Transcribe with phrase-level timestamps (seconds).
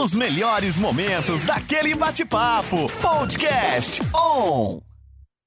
[0.00, 2.90] Os melhores momentos daquele bate-papo.
[3.00, 4.80] Podcast On.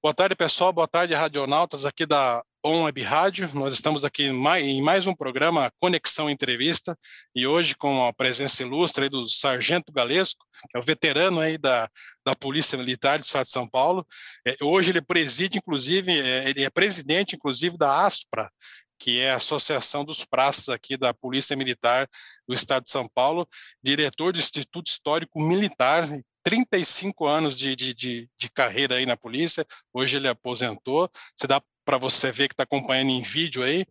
[0.03, 0.71] Boa tarde, pessoal.
[0.71, 3.49] Boa tarde, radionautas aqui da On Web Rádio.
[3.53, 6.95] Nós estamos aqui em mais um programa Conexão Entrevista
[7.33, 11.89] e hoje com a presença ilustre do Sargento Galesco, que é o veterano aí da,
[12.23, 14.05] da Polícia Militar do Estado de São Paulo.
[14.45, 18.51] É, hoje ele preside, inclusive, é, ele é presidente, inclusive, da ASPRA,
[18.99, 22.07] que é a Associação dos Praças aqui da Polícia Militar
[22.47, 23.47] do Estado de São Paulo,
[23.81, 26.07] diretor do Instituto Histórico Militar,
[26.43, 31.61] 35 anos de, de, de, de carreira aí na polícia, hoje ele aposentou, você dá
[31.85, 33.85] para você ver que está acompanhando em vídeo aí,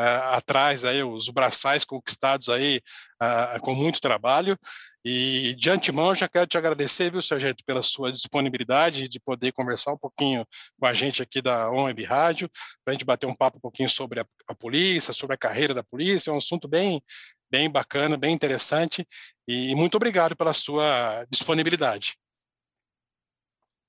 [0.00, 2.80] uh, atrás aí os braçais conquistados aí
[3.22, 4.56] uh, com muito trabalho,
[5.04, 9.92] e de antemão já quero te agradecer, viu, Sargento, pela sua disponibilidade de poder conversar
[9.92, 10.44] um pouquinho
[10.78, 12.50] com a gente aqui da ONB Rádio,
[12.84, 15.72] para a gente bater um papo um pouquinho sobre a, a, polícia, sobre a carreira
[15.72, 17.02] da polícia, é um assunto bem,
[17.50, 19.06] bem bacana, bem interessante,
[19.48, 22.14] e muito obrigado pela sua disponibilidade.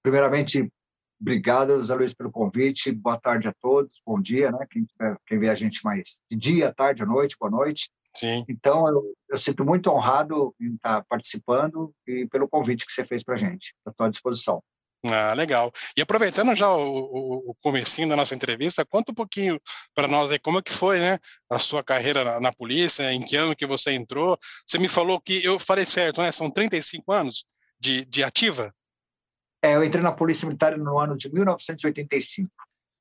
[0.01, 0.71] Primeiramente,
[1.21, 4.85] obrigado, Zé Luiz, pelo convite, boa tarde a todos, bom dia, né, quem,
[5.27, 8.43] quem vê a gente mais de dia, tarde, à noite, boa noite, Sim.
[8.49, 13.23] Então, eu, eu, sinto muito honrado em estar participando e pelo convite que você fez
[13.23, 13.73] para a gente.
[13.87, 14.61] Estou à disposição.
[15.05, 15.71] Ah, legal.
[15.97, 19.59] E aproveitando já o, o, o comecinho da nossa entrevista, conta um pouquinho
[19.95, 21.17] para nós aí como é que foi, né,
[21.49, 24.37] a sua carreira na, na, polícia, em que ano que você entrou.
[24.65, 27.45] Você me falou que, eu falei certo, né, são 35 anos
[27.79, 28.71] de, de ativa?
[29.63, 32.49] É, eu entrei na Polícia Militar no ano de 1985.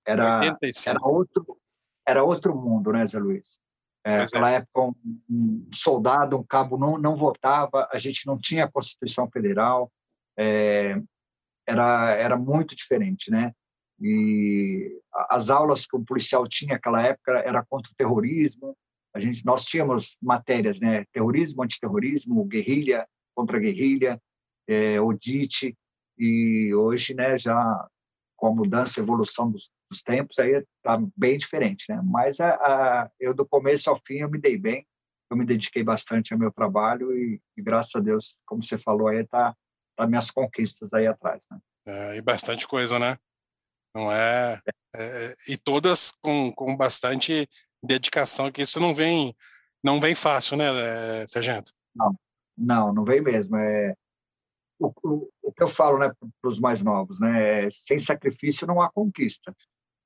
[0.06, 0.90] Era, 85.
[0.90, 1.58] era, outro,
[2.06, 3.58] era outro mundo, né, Zé Luiz?
[4.04, 4.54] É, naquela é.
[4.56, 4.94] época, um,
[5.28, 9.90] um, soldado, um cabo não, não votava, a gente não tinha a Constituição Federal,
[10.38, 11.00] é,
[11.66, 13.52] era, era muito diferente, né?
[14.00, 18.74] E as aulas que o policial tinha naquela época era contra o terrorismo,
[19.14, 21.04] a gente, nós tínhamos matérias, né?
[21.12, 24.20] Terrorismo, antiterrorismo, guerrilha, contra guerrilha,
[24.66, 25.76] é, odite,
[26.20, 27.88] e hoje, né, já
[28.36, 32.00] com a mudança, a evolução dos, dos tempos, aí está bem diferente, né?
[32.04, 34.86] Mas a, a, eu, do começo ao fim, eu me dei bem,
[35.30, 39.08] eu me dediquei bastante ao meu trabalho e, e graças a Deus, como você falou
[39.08, 39.54] aí, tá,
[39.96, 41.58] tá minhas conquistas aí atrás, né?
[41.86, 43.16] É, e bastante coisa, né?
[43.94, 44.60] Não é,
[44.94, 47.48] é, e todas com, com bastante
[47.82, 49.34] dedicação, que isso não vem
[49.82, 51.72] não vem fácil, né, sargento?
[51.94, 52.14] Não,
[52.56, 53.56] não, não vem mesmo.
[53.56, 53.94] É,
[54.80, 56.10] o, o, que eu falo né,
[56.40, 59.54] para os mais novos, né, é, sem sacrifício não há conquista.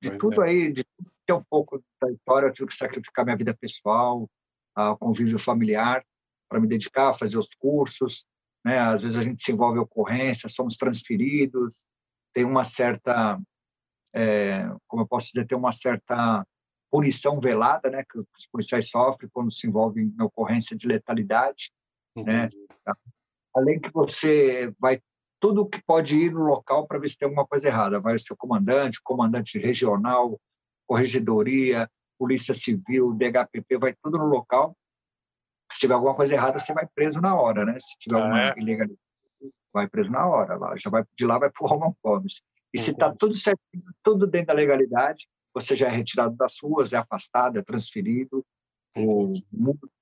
[0.01, 0.49] De pois tudo é.
[0.49, 3.55] aí, de tudo que é um pouco da história, eu tive que sacrificar minha vida
[3.55, 4.29] pessoal,
[4.77, 6.05] o convívio familiar,
[6.49, 8.25] para me dedicar a fazer os cursos.
[8.63, 8.77] Né?
[8.77, 11.85] Às vezes a gente se envolve em ocorrência, somos transferidos,
[12.33, 13.39] tem uma certa,
[14.13, 16.45] é, como eu posso dizer, tem uma certa
[16.91, 21.71] punição velada, né, que os policiais sofrem quando se envolvem em ocorrência de letalidade,
[22.15, 22.47] né?
[23.55, 25.01] Além que você vai
[25.39, 27.99] tudo que pode ir no local para ver se tem alguma coisa errada.
[27.99, 30.39] Vai o seu comandante, comandante regional,
[30.87, 34.75] corregedoria, polícia civil, DHPP, vai tudo no local.
[35.71, 37.77] Se tiver alguma coisa errada, você vai preso na hora, né?
[37.79, 38.53] Se tiver ah, alguma é?
[38.57, 38.99] ilegalidade,
[39.73, 40.57] vai preso na hora.
[40.57, 42.41] Lá, já vai de lá vai para o Roman Gomes.
[42.73, 46.91] E se está tudo certinho, tudo dentro da legalidade, você já é retirado das ruas,
[46.91, 48.45] é afastado, é transferido.
[48.97, 49.33] O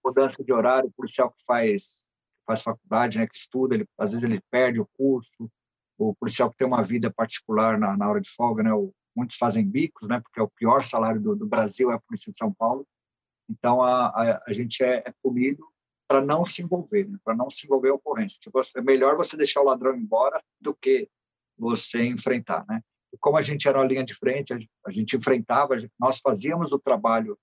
[0.04, 2.08] mudança de horário, o policial que faz
[2.46, 5.50] faz faculdade, né, que estuda, ele, às vezes ele perde o curso,
[5.98, 9.38] o policial que tem uma vida particular na, na hora de folga, né, o, muitos
[9.38, 12.38] fazem bicos, né, porque é o pior salário do, do Brasil é a Polícia de
[12.38, 12.86] São Paulo,
[13.50, 15.66] então a, a, a gente é, é punido
[16.08, 18.40] para não se envolver, né, para não se envolver em ocorrência.
[18.40, 21.10] Tipo, é melhor você deixar o ladrão embora do que
[21.58, 22.82] você enfrentar, né?
[23.14, 25.92] E como a gente era uma linha de frente, a, a gente enfrentava, a gente,
[26.00, 27.38] nós fazíamos o trabalho,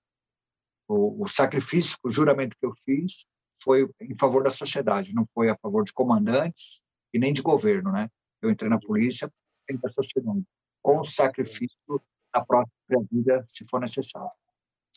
[0.87, 3.25] o, o sacrifício, o juramento que eu fiz,
[3.63, 6.83] foi em favor da sociedade, não foi a favor de comandantes
[7.13, 8.09] e nem de governo, né?
[8.41, 9.31] Eu entrei na polícia
[9.79, 10.43] para a sociedade,
[10.81, 12.01] com o sacrifício
[12.33, 14.29] da própria vida, se for necessário.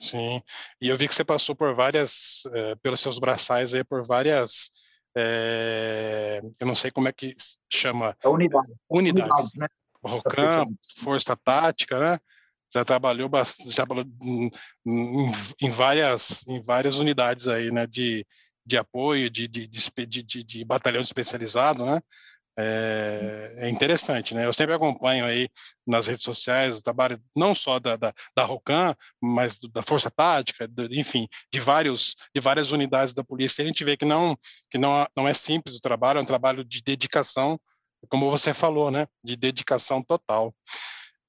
[0.00, 0.42] Sim,
[0.80, 4.72] e eu vi que você passou por várias, é, pelos seus braçais aí, por várias,
[5.16, 7.32] é, eu não sei como é que
[7.72, 8.16] chama.
[8.22, 8.72] É unidade.
[8.90, 9.30] Unidades.
[9.30, 9.68] Unidades né?
[10.02, 10.66] ROCAM,
[10.98, 12.18] Força Tática, né?
[12.74, 13.30] Já trabalhou,
[13.68, 13.84] já
[14.20, 14.50] em,
[15.62, 17.86] em, várias, em várias unidades aí, né?
[17.86, 18.26] De,
[18.64, 22.00] de apoio, de, de, de, de, batalhão especializado, né?
[22.56, 24.46] É, é, interessante, né?
[24.46, 25.48] Eu sempre acompanho aí
[25.84, 30.68] nas redes sociais o trabalho não só da, da, da ROCAM, mas da Força Tática,
[30.68, 33.64] do, enfim, de vários de várias unidades da polícia.
[33.64, 34.36] A gente vê que não
[34.70, 37.58] que não, não é simples o trabalho, é um trabalho de dedicação,
[38.08, 39.08] como você falou, né?
[39.22, 40.54] De dedicação total.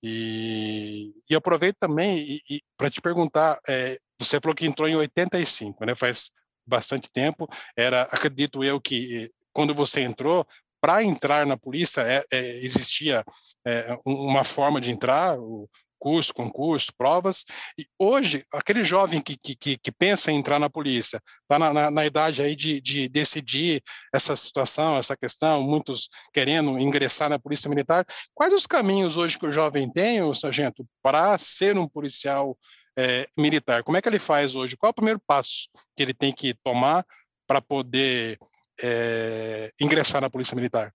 [0.03, 2.39] E, e aproveito também
[2.77, 5.95] para te perguntar, é, você falou que entrou em 85, né?
[5.95, 6.29] Faz
[6.65, 7.47] bastante tempo.
[7.75, 10.45] Era, acredito eu, que quando você entrou,
[10.81, 13.23] para entrar na polícia é, é, existia
[13.65, 15.67] é, uma forma de entrar, o
[15.97, 17.43] curso, concurso, provas.
[17.75, 21.89] E hoje, aquele jovem que, que, que pensa em entrar na polícia, está na, na,
[21.89, 23.81] na, idade aí de, de decidir
[24.13, 28.05] essa situação, essa questão, muitos querendo ingressar na polícia militar.
[28.35, 32.55] Quais os caminhos hoje que o jovem tem, o sargento, para ser um policial
[32.97, 33.83] é, militar?
[33.83, 34.77] Como é que ele faz hoje?
[34.77, 37.05] Qual é o primeiro passo que ele tem que tomar
[37.47, 38.37] para poder
[38.81, 40.93] é, ingressar na Polícia Militar?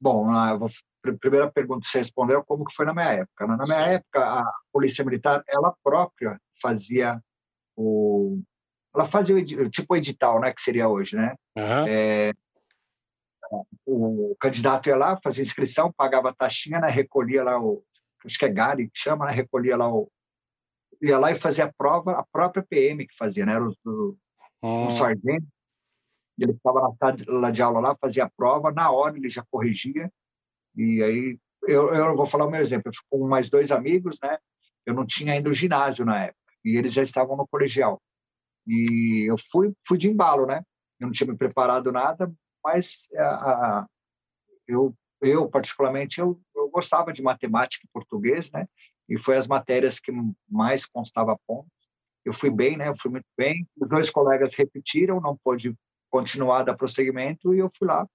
[0.00, 0.58] Bom, a
[1.20, 3.46] primeira pergunta que você respondeu como que foi na minha época.
[3.46, 3.56] Né?
[3.56, 3.90] Na minha Sim.
[3.92, 7.20] época, a Polícia Militar, ela própria fazia
[7.76, 8.40] o...
[8.94, 11.34] Ela fazia o tipo edital, né, que seria hoje, né?
[11.58, 11.88] Uhum.
[11.88, 12.32] É,
[13.84, 17.84] o candidato ia lá, fazia inscrição, pagava taxinha, né, recolhia lá o...
[18.24, 19.32] Acho que é GARI que chama, né?
[19.32, 20.10] Recolhia lá o...
[21.04, 23.52] Ia lá e fazia a prova, a própria PM que fazia, né?
[23.54, 24.16] Era o, o,
[24.62, 24.86] uhum.
[24.86, 25.46] o sargento.
[26.38, 30.10] Ele estava na sala de aula lá, fazia a prova, na hora ele já corrigia,
[30.76, 34.18] e aí, eu, eu vou falar o meu exemplo, eu fui com mais dois amigos,
[34.22, 34.36] né,
[34.84, 38.02] eu não tinha ainda o ginásio na época, e eles já estavam no colegial,
[38.66, 40.62] e eu fui, fui de embalo, né,
[40.98, 42.32] eu não tinha me preparado nada,
[42.64, 43.86] mas a, a,
[44.66, 44.92] eu,
[45.22, 48.66] eu, particularmente, eu, eu gostava de matemática e português, né,
[49.08, 50.12] e foi as matérias que
[50.48, 51.70] mais constava pontos,
[52.24, 52.88] eu fui bem, né?
[52.88, 53.68] Eu fui muito bem.
[53.76, 55.76] Os dois colegas repetiram, não pôde
[56.10, 58.06] continuar dar prosseguimento e eu fui lá.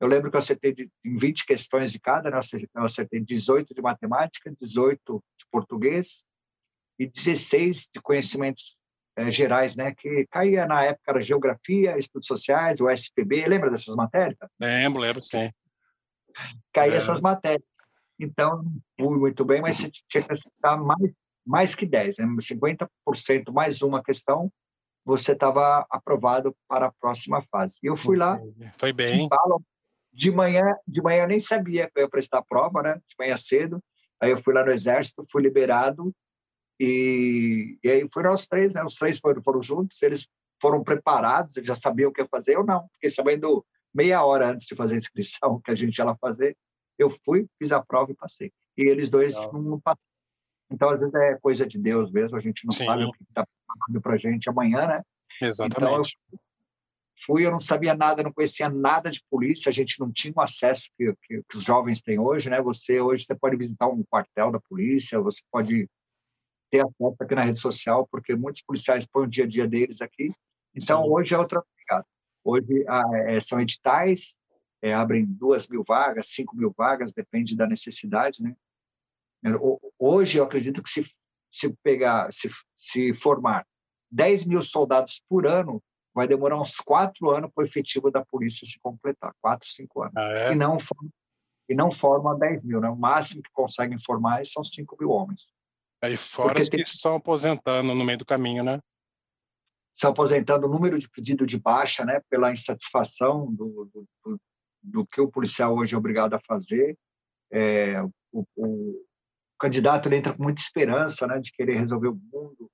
[0.00, 2.38] Eu lembro que eu acertei de, em 20 questões de cada, né?
[2.74, 6.24] eu acertei 18 de matemática, 18 de português
[6.98, 8.76] e 16 de conhecimentos
[9.16, 9.92] é, gerais, né?
[9.96, 13.46] Que caía na época era geografia, estudos sociais, o SPB.
[13.46, 14.38] Lembra dessas matérias?
[14.60, 15.50] Lembro, lembro, sim.
[16.72, 16.96] Caía é.
[16.96, 17.66] essas matérias.
[18.18, 18.64] Então,
[18.98, 21.12] fui muito bem, mas você tinha que acertar mais,
[21.46, 22.26] mais que 10, né?
[22.26, 24.50] 50% mais uma questão
[25.08, 27.78] você estava aprovado para a próxima fase.
[27.82, 28.38] E eu fui lá.
[28.76, 29.26] Foi bem.
[30.12, 32.94] De manhã, de manhã eu nem sabia que eu ia prestar a prova, né?
[32.94, 33.82] De manhã cedo.
[34.20, 36.12] Aí eu fui lá no exército, fui liberado
[36.78, 38.84] e, e aí foram os três, né?
[38.84, 40.02] Os três foram, foram juntos.
[40.02, 40.28] Eles
[40.60, 42.56] foram preparados, eles já sabiam o que ia fazer.
[42.56, 46.04] Eu não, fiquei sabendo meia hora antes de fazer a inscrição que a gente ia
[46.04, 46.54] lá fazer.
[46.98, 48.52] Eu fui, fiz a prova e passei.
[48.76, 50.00] E eles dois não, não passaram.
[50.70, 52.84] Então, às vezes é coisa de Deus mesmo, a gente não Sim.
[52.84, 55.02] sabe o que está falando para a gente amanhã, né?
[55.40, 56.14] Exatamente.
[56.30, 56.40] Então,
[57.24, 60.40] fui, eu não sabia nada, não conhecia nada de polícia, a gente não tinha o
[60.40, 62.60] acesso que, que, que, os jovens têm hoje, né?
[62.62, 65.88] Você hoje você pode visitar um quartel da polícia, você pode
[66.70, 70.00] ter acesso aqui na rede social, porque muitos policiais põem o dia a dia deles
[70.00, 70.30] aqui.
[70.74, 71.10] Então, Sim.
[71.10, 72.06] hoje é outra pegada.
[72.44, 72.84] Hoje
[73.26, 74.34] é, são editais,
[74.82, 78.54] é, abrem duas mil vagas, cinco mil vagas, depende da necessidade, né?
[79.98, 81.08] Hoje, eu acredito que se,
[81.50, 83.64] se pegar, se, se formar
[84.10, 85.82] 10 mil soldados por ano,
[86.14, 90.16] vai demorar uns quatro anos para o efetivo da polícia se completar, quatro, cinco anos.
[90.16, 90.52] Ah, é?
[90.52, 90.78] E não
[91.68, 92.88] e não forma 10 mil, né?
[92.88, 95.52] O máximo que conseguem formar são 5 mil homens.
[96.02, 98.80] Aí fora os que estão aposentando no meio do caminho, né?
[99.94, 102.20] Estão aposentando o número de pedido de baixa, né?
[102.30, 104.40] Pela insatisfação do, do, do,
[104.82, 106.96] do que o policial hoje é obrigado a fazer.
[107.50, 108.02] É,
[108.32, 109.04] o, o,
[109.58, 112.70] candidato ele entra com muita esperança né, de querer resolver o mundo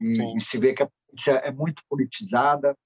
[0.00, 2.76] e, e se vê que a polícia é muito politizada,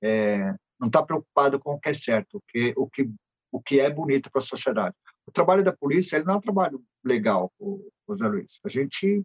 [0.00, 3.10] é, não está preocupado com o que é certo, o que, o que,
[3.50, 4.94] o que é bonito para a sociedade.
[5.26, 8.60] O trabalho da polícia ele não é um trabalho legal, o, o Zé Luiz.
[8.64, 9.22] A gente,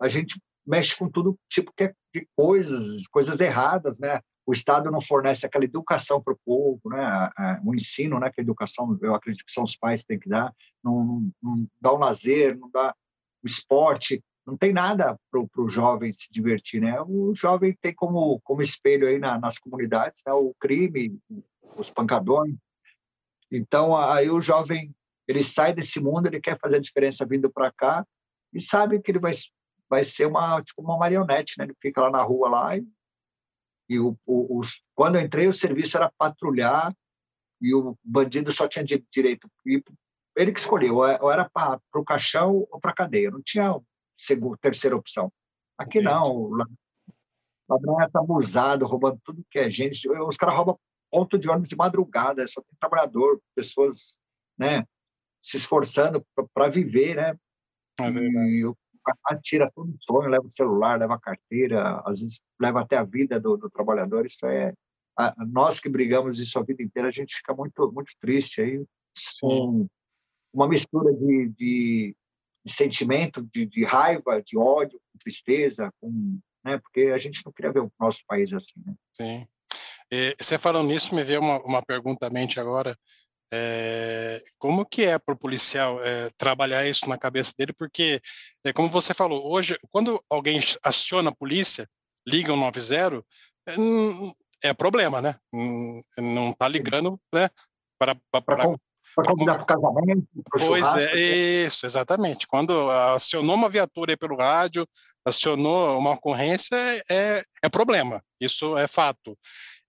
[0.00, 4.20] a gente mexe com tudo tipo é de coisas, coisas erradas, né?
[4.46, 7.30] O Estado não fornece aquela educação para o povo, né?
[7.64, 8.30] O ensino, né?
[8.30, 11.32] Que a educação, eu acredito que são os pais que têm que dar, não, não,
[11.42, 12.94] não dá o um lazer, não dá
[13.42, 17.00] o esporte, não tem nada para o jovem se divertir, né?
[17.00, 20.32] O jovem tem como, como espelho aí na, nas comunidades né?
[20.32, 21.18] o crime,
[21.76, 22.54] os pancadões.
[23.50, 24.94] Então, aí o jovem,
[25.26, 28.06] ele sai desse mundo, ele quer fazer a diferença vindo para cá
[28.52, 29.32] e sabe que ele vai,
[29.88, 31.64] vai ser uma, tipo uma marionete, né?
[31.64, 32.86] Ele fica lá na rua lá e,
[33.88, 36.94] e o, o, os, quando eu entrei, o serviço era patrulhar
[37.60, 39.48] e o bandido só tinha direito
[40.36, 43.80] ele que escolheu, ou era para o caixão ou para a cadeia, não tinha
[44.16, 45.32] segunda, terceira opção.
[45.78, 46.56] Aqui não, o
[47.68, 50.08] ladrão está abusado, roubando tudo que é gente.
[50.08, 50.78] Os caras roubam
[51.10, 54.18] ponto de ônibus de madrugada, só tem trabalhador, pessoas
[54.58, 54.84] né,
[55.40, 57.38] se esforçando para viver, né?
[58.00, 58.76] É e o
[59.42, 63.04] tira todo o sonho, leva o celular, leva a carteira, às vezes leva até a
[63.04, 64.24] vida do, do trabalhador.
[64.24, 64.72] Isso é.
[65.18, 68.84] A, nós que brigamos isso a vida inteira, a gente fica muito, muito triste aí.
[69.40, 69.86] Com,
[70.52, 72.16] uma mistura de, de,
[72.64, 76.78] de sentimento de, de, raiva, de ódio, com tristeza, com né?
[76.78, 78.94] Porque a gente não queria ver o nosso país assim, né?
[79.12, 79.46] Sim.
[80.10, 82.96] E, você falando nisso, me veio uma, uma pergunta à mente agora.
[83.52, 87.72] É, como que é para o policial é, trabalhar isso na cabeça dele?
[87.72, 88.20] Porque,
[88.64, 91.88] é, como você falou, hoje, quando alguém aciona a polícia,
[92.26, 93.24] liga o 90,
[93.68, 95.36] é, é problema, né?
[96.18, 97.48] Não está ligando né,
[97.98, 98.74] para, para,
[99.26, 101.12] convidar para o casamento, para o Pois é,
[101.66, 102.46] isso, exatamente.
[102.46, 104.88] Quando acionou uma viatura pelo rádio,
[105.24, 106.76] acionou uma ocorrência,
[107.10, 109.38] é, é problema, isso é fato.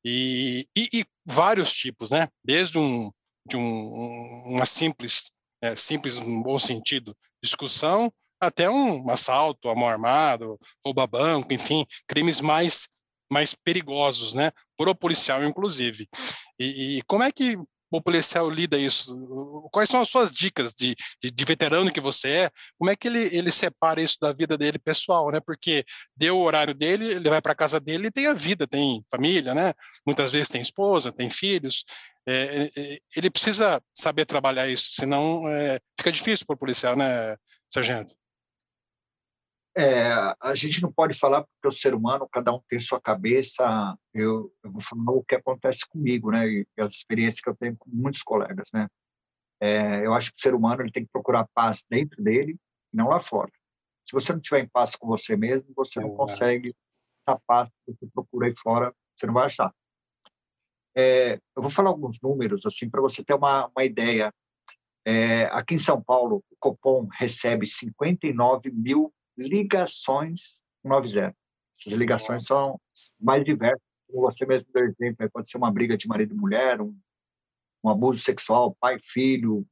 [0.04, 2.28] E, e, e vários tipos, né?
[2.44, 3.10] Desde um,
[3.48, 5.30] de um, uma simples,
[5.62, 12.42] é, simples no bom sentido, discussão, até um assalto, amor armado, rouba banco, enfim, crimes
[12.42, 12.88] mais
[13.32, 16.08] mais perigosos, né, pro policial inclusive.
[16.60, 17.58] E, e como é que
[17.98, 19.16] o policial lida isso?
[19.72, 22.50] Quais são as suas dicas de, de, de, veterano que você é?
[22.78, 25.40] Como é que ele, ele separa isso da vida dele pessoal, né?
[25.40, 25.84] Porque
[26.16, 29.54] deu o horário dele, ele vai para casa dele e tem a vida, tem família,
[29.54, 29.74] né?
[30.06, 31.84] Muitas vezes tem esposa, tem filhos.
[32.28, 36.96] É, é, é ele precisa saber trabalhar isso, senão é, fica difícil para o policial,
[36.96, 37.36] né,
[37.70, 38.14] sargento?
[39.78, 40.10] É,
[40.42, 43.64] a gente não pode falar porque o ser humano, cada um tem sua cabeça.
[44.14, 46.48] Eu, eu vou falar o que acontece comigo, né?
[46.48, 48.88] E as experiências que eu tenho com muitos colegas, né?
[49.60, 52.58] É, eu acho que o ser humano ele tem que procurar paz dentro dele
[52.94, 53.52] e não lá fora.
[54.08, 56.74] Se você não estiver em paz com você mesmo, você não consegue
[57.26, 59.74] a paz que você procura aí fora, você não vai achar.
[60.96, 64.34] É, eu vou falar alguns números assim para você ter uma, uma ideia.
[65.06, 71.36] É, aqui em São Paulo, o Copom recebe 59 mil ligações 90.
[71.76, 72.80] Essas ligações são
[73.20, 76.80] mais diversas, como você mesmo deu exemplo, pode ser uma briga de marido e mulher,
[76.82, 76.98] um,
[77.84, 79.68] um abuso sexual, pai filho,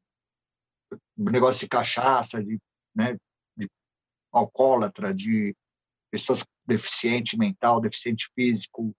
[1.17, 2.59] um negócio de cachaça, de,
[2.93, 3.17] né,
[3.55, 3.69] de
[4.31, 5.55] alcoólatra, de
[6.11, 8.93] pessoas deficiente mental, deficiente físico,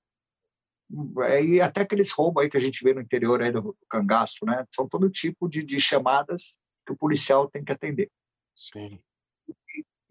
[1.43, 4.45] e até aqueles roubos aí que a gente vê no interior aí do, do cangaço,
[4.45, 4.65] né?
[4.75, 8.11] São todo tipo de, de chamadas que o policial tem que atender.
[8.55, 9.01] Sim.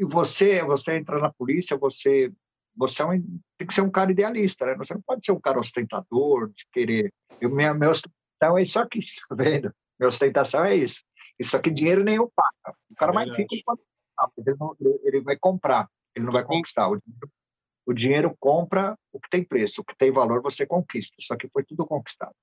[0.03, 2.31] E você, você entra na polícia, você
[2.75, 4.75] você é um, tem que ser um cara idealista, né?
[4.75, 7.13] Você não pode ser um cara ostentador, de querer.
[7.39, 9.72] Eu, minha, minha ostentação é isso aqui, tá vendo?
[10.00, 11.03] Minha ostentação é isso.
[11.39, 12.75] Isso aqui dinheiro nenhum paga.
[12.89, 13.81] O cara é mais rico pode
[14.38, 16.88] ele, não, ele vai comprar, ele não vai conquistar.
[16.88, 17.31] O dinheiro,
[17.86, 21.15] o dinheiro compra o que tem preço, o que tem valor você conquista.
[21.19, 22.36] Isso aqui foi tudo conquistado.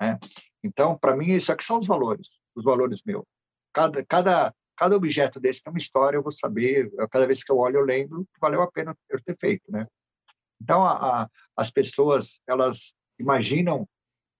[0.00, 0.18] Né?
[0.64, 3.24] Então, para mim, isso aqui são os valores, os valores meus.
[3.72, 7.58] Cada, cada, cada objeto desse tem uma história, eu vou saber, cada vez que eu
[7.58, 9.86] olho eu lembro que valeu a pena eu ter feito, né?
[10.58, 13.86] Então, a, a, as pessoas, elas imaginam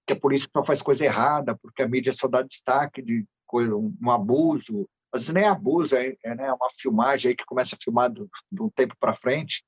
[0.06, 3.76] que a polícia só faz coisa errada porque a mídia só dá destaque de coisa,
[3.76, 7.76] um, um abuso, às vezes nem é abuso, é, é né, uma filmagem que começa
[7.76, 8.23] a filmar de
[8.62, 9.62] um tempo para frente.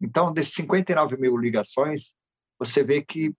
[0.00, 2.14] Então, desses 59 mil ligações,
[2.58, 3.34] você vê que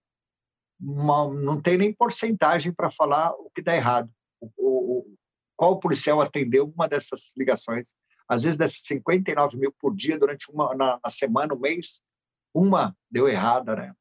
[0.80, 4.08] uma, não tem nem porcentagem para falar o que dá errado.
[4.40, 5.17] O, o,
[5.58, 7.92] qual policial atendeu uma dessas ligações.
[8.28, 12.00] Às vezes, dessas 59 mil por dia, durante uma na, na semana, um mês,
[12.54, 13.92] uma deu errada, né?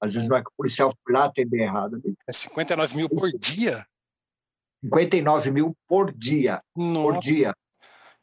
[0.00, 2.02] Às vezes não é que o policial foi lá atender errado.
[2.04, 2.14] Né?
[2.28, 3.86] É 59 mil por dia?
[4.82, 6.60] 59 mil por dia.
[6.76, 7.12] Nossa.
[7.12, 7.54] Por dia.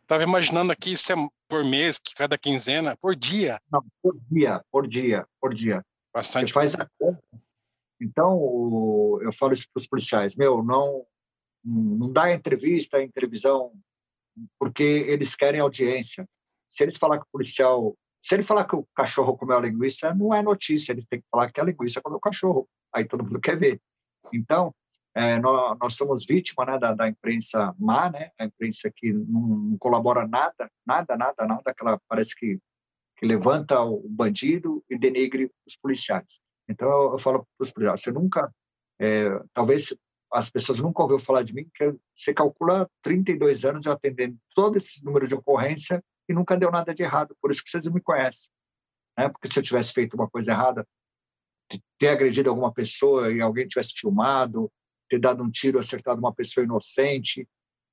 [0.01, 1.15] Estava imaginando aqui se é
[1.47, 3.57] por mês, que cada quinzena, por dia.
[3.71, 5.81] Não, por dia, por dia, por dia.
[6.13, 6.47] Bastante.
[6.47, 7.23] Você faz a conta.
[8.01, 11.05] Então, eu falo isso para os policiais: meu, não,
[11.63, 13.71] não dá entrevista em televisão
[14.59, 16.27] porque eles querem audiência.
[16.67, 20.13] Se eles falar que o policial, se ele falar que o cachorro comeu a linguiça,
[20.13, 22.67] não é notícia, eles têm que falar que a linguiça comeu o cachorro.
[22.93, 23.81] Aí todo mundo quer ver.
[24.33, 24.73] Então,
[25.13, 28.31] é, nós, nós, somos vítima né, da, da, imprensa má, né?
[28.39, 32.57] A imprensa que não, não, colabora nada, nada, nada, nada, que ela parece que,
[33.17, 36.39] que levanta o bandido e denigre os policiais.
[36.69, 38.49] Então, eu, eu falo para os policiais, você nunca,
[39.01, 39.93] é, talvez
[40.33, 44.77] as pessoas nunca ouviram falar de mim, que você calcula 32 anos eu atendendo todo
[44.77, 48.01] esse número de ocorrência e nunca deu nada de errado, por isso que vocês me
[48.01, 48.49] conhecem.
[49.17, 49.27] Né?
[49.27, 50.87] Porque se eu tivesse feito uma coisa errada,
[51.97, 54.71] ter agredido alguma pessoa e alguém tivesse filmado,
[55.09, 57.47] ter dado um tiro, acertado uma pessoa inocente,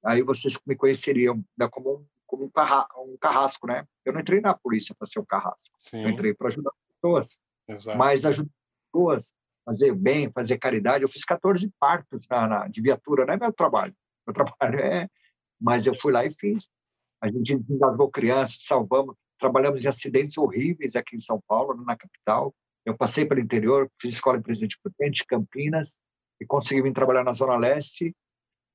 [0.04, 3.84] aí vocês me conheceriam né, como um, como um, carra, um carrasco, né?
[4.04, 6.02] Eu não entrei na polícia para ser um carrasco, Sim.
[6.02, 7.98] eu entrei para ajudar pessoas, Exato.
[7.98, 8.50] mas ajudar
[8.92, 9.32] pessoas
[9.68, 11.02] fazer bem, fazer caridade.
[11.04, 13.94] Eu fiz 14 partos na, na, de viatura, não é meu trabalho.
[14.26, 15.08] Meu trabalho é.
[15.60, 16.70] Mas eu fui lá e fiz.
[17.20, 19.14] A gente engasgou crianças, salvamos.
[19.38, 22.54] Trabalhamos em acidentes horríveis aqui em São Paulo, na capital.
[22.84, 25.98] Eu passei pelo interior, fiz escola em Presidente Prudente, Campinas,
[26.40, 28.16] e consegui vir trabalhar na Zona Leste,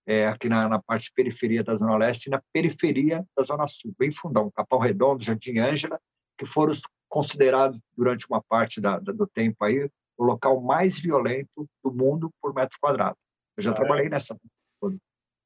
[0.05, 3.67] é, aqui na, na, parte de periferia da Zona Leste, e na periferia da Zona
[3.67, 5.99] Sul, bem fundão, Capão Redondo, Jardim Ângela,
[6.37, 11.67] que foram os considerado durante uma parte da, do tempo aí o local mais violento
[11.83, 13.17] do mundo por metro quadrado.
[13.57, 14.09] Eu já ah, trabalhei é?
[14.09, 14.37] nessa.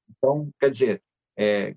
[0.09, 1.03] Então, quer dizer,
[1.37, 1.75] é,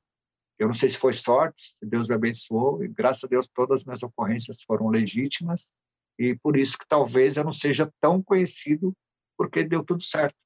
[0.59, 3.85] eu não sei se foi sorte, Deus me abençoou, e graças a Deus todas as
[3.85, 5.73] minhas ocorrências foram legítimas,
[6.19, 8.93] e por isso que talvez eu não seja tão conhecido,
[9.39, 10.37] porque deu tudo certo.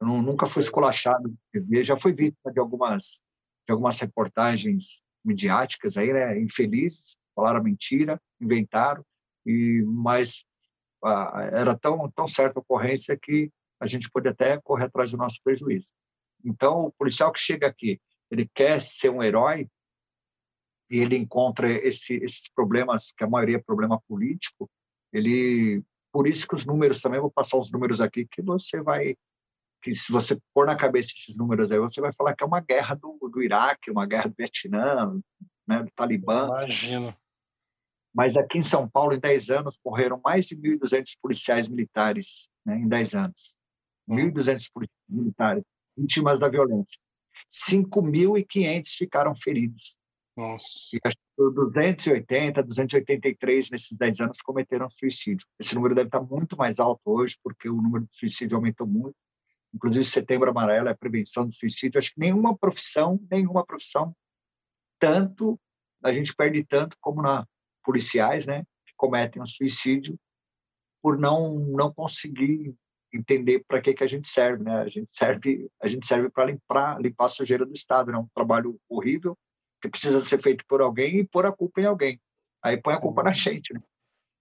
[0.00, 3.22] Eu não, nunca fui esculachado TV, já fui vítima de algumas,
[3.66, 9.04] de algumas reportagens midiáticas aí, né, infelizes, falaram mentira, inventaram,
[9.46, 10.44] e mas
[11.52, 15.40] era tão tão certa a ocorrência que a gente pode até correr atrás do nosso
[15.42, 15.88] prejuízo.
[16.44, 19.68] Então, o policial que chega aqui, ele quer ser um herói
[20.90, 24.70] e ele encontra esse, esses problemas, que a maioria é problema político,
[25.12, 25.82] ele
[26.12, 29.16] por isso que os números também vou passar os números aqui que você vai
[29.82, 32.60] que se você pôr na cabeça esses números aí você vai falar que é uma
[32.60, 35.18] guerra do, do Iraque uma guerra do Vietnã
[35.66, 37.16] né do Talibã imagino
[38.14, 42.76] mas aqui em São Paulo, em 10 anos, morreram mais de 1.200 policiais militares, né,
[42.76, 43.56] em 10 anos.
[44.08, 45.64] 1.200 policiais militares
[45.96, 46.98] vítimas da violência.
[47.50, 49.98] 5.500 ficaram feridos.
[50.36, 50.66] Nossa.
[50.94, 51.00] E
[51.36, 55.46] 280, 283 nesses 10 anos cometeram suicídio.
[55.58, 59.16] Esse número deve estar muito mais alto hoje, porque o número de suicídio aumentou muito.
[59.74, 61.98] Inclusive, Setembro Amarelo é a prevenção do suicídio.
[61.98, 64.14] Acho que nenhuma profissão, nenhuma profissão,
[64.98, 65.58] tanto,
[66.02, 67.46] a gente perde tanto como na
[67.82, 70.18] policiais, né, que cometem um suicídio
[71.02, 72.74] por não não conseguir
[73.12, 74.80] entender para que que a gente serve, né?
[74.80, 78.18] A gente serve a gente serve para limpar limpar a sujeira do estado, né?
[78.18, 79.36] Um trabalho horrível
[79.80, 82.20] que precisa ser feito por alguém e pôr a culpa em alguém.
[82.62, 83.80] Aí põe a culpa na gente, né?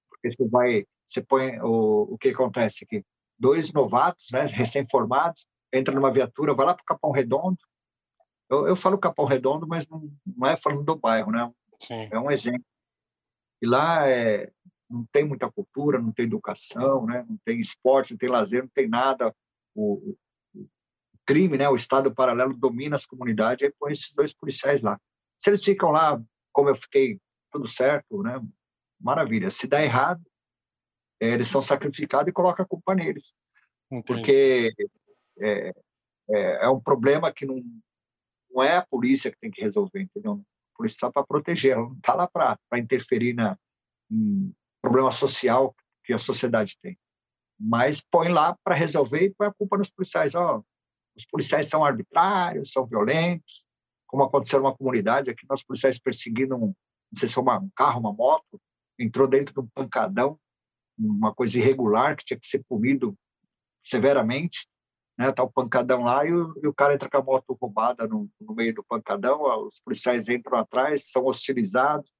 [0.10, 3.04] Porque você vai você põe o o que acontece aqui?
[3.38, 7.58] Dois novatos, né, recém-formados, entra numa viatura, vai lá para o Capão Redondo.
[8.48, 11.52] Eu, eu falo Capão Redondo, mas não, não é falando do bairro, né?
[11.80, 12.08] Sim.
[12.12, 12.64] É um exemplo
[13.62, 14.52] e lá é,
[14.90, 17.26] não tem muita cultura, não tem educação, né?
[17.28, 19.34] não tem esporte, não tem lazer, não tem nada.
[19.76, 20.16] O,
[20.54, 20.68] o
[21.26, 21.70] crime, né?
[21.70, 25.00] o Estado paralelo domina as comunidades, aí põe esses dois policiais lá.
[25.38, 26.22] Se eles ficam lá,
[26.52, 27.20] como eu fiquei,
[27.52, 28.40] tudo certo, né?
[29.00, 29.50] maravilha.
[29.50, 30.22] Se dá errado,
[31.20, 33.34] é, eles são sacrificados e coloca a culpa neles.
[33.92, 34.06] Entendi.
[34.06, 34.74] Porque
[35.40, 35.70] é,
[36.30, 37.62] é, é, um problema que não,
[38.50, 40.42] não é a polícia que tem que resolver, entendeu?
[40.82, 43.58] Polícia está para proteger, ela não está lá para interferir na
[44.12, 46.98] em problema social que a sociedade tem.
[47.58, 50.34] Mas põe lá para resolver e põe a culpa nos policiais.
[50.36, 50.64] Oh,
[51.16, 53.64] os policiais são arbitrários, são violentos,
[54.08, 56.74] como aconteceu numa comunidade aqui, nós policiais perseguindo um,
[57.12, 58.60] não sei se foi uma, um carro, uma moto,
[59.00, 60.38] entrou dentro de um pancadão,
[60.98, 63.16] uma coisa irregular que tinha que ser punido
[63.84, 64.68] severamente,
[65.18, 65.32] né?
[65.32, 68.30] Tá o pancadão lá e o, e o cara entra com a moto roubada no,
[68.40, 72.12] no, meio do pancadão, os policiais entram atrás, são hostilizados,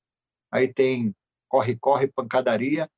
[0.52, 1.16] aí tem
[1.50, 2.90] corre, corre, pancadaria,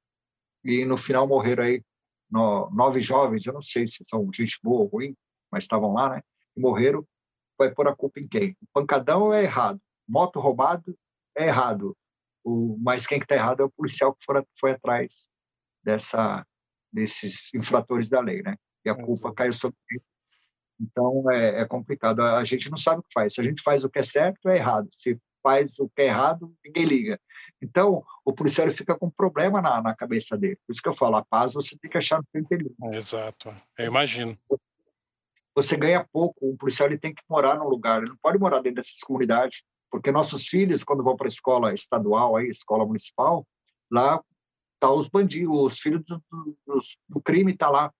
[0.63, 1.83] e no final morreram aí
[2.29, 5.15] no, nove jovens, eu não sei se são gente boa ou ruim,
[5.51, 6.21] mas estavam lá, né?
[6.55, 7.05] E morreram,
[7.57, 8.51] vai pôr a culpa em quem?
[8.61, 10.97] O pancadão é errado, moto roubado
[11.35, 11.97] é errado,
[12.43, 15.29] o, mas quem que está errado é o policial que foi, foi atrás
[15.83, 16.45] dessa
[16.91, 18.55] desses infratores da lei, né?
[18.85, 20.01] E a culpa caiu sobre ele.
[20.79, 22.21] Então é, é, complicado.
[22.21, 23.33] A gente não sabe o que faz.
[23.33, 24.87] Se a gente faz o que é certo, é errado.
[24.91, 27.19] Se faz o que é errado, ninguém liga.
[27.61, 30.57] Então o policial fica com um problema na, na cabeça dele.
[30.65, 32.73] Por isso que eu falo, a paz você tem que achar no seu interior.
[32.93, 33.55] Exato.
[33.77, 34.37] Eu imagino.
[35.55, 36.49] Você ganha pouco.
[36.49, 37.99] O policial ele tem que morar num lugar.
[37.99, 41.73] Ele não pode morar dentro dessas comunidades, porque nossos filhos, quando vão para a escola
[41.73, 43.45] estadual, aí, escola municipal,
[43.91, 44.21] lá
[44.79, 46.21] tá os bandidos, os filhos do,
[46.65, 47.93] do, do crime tá lá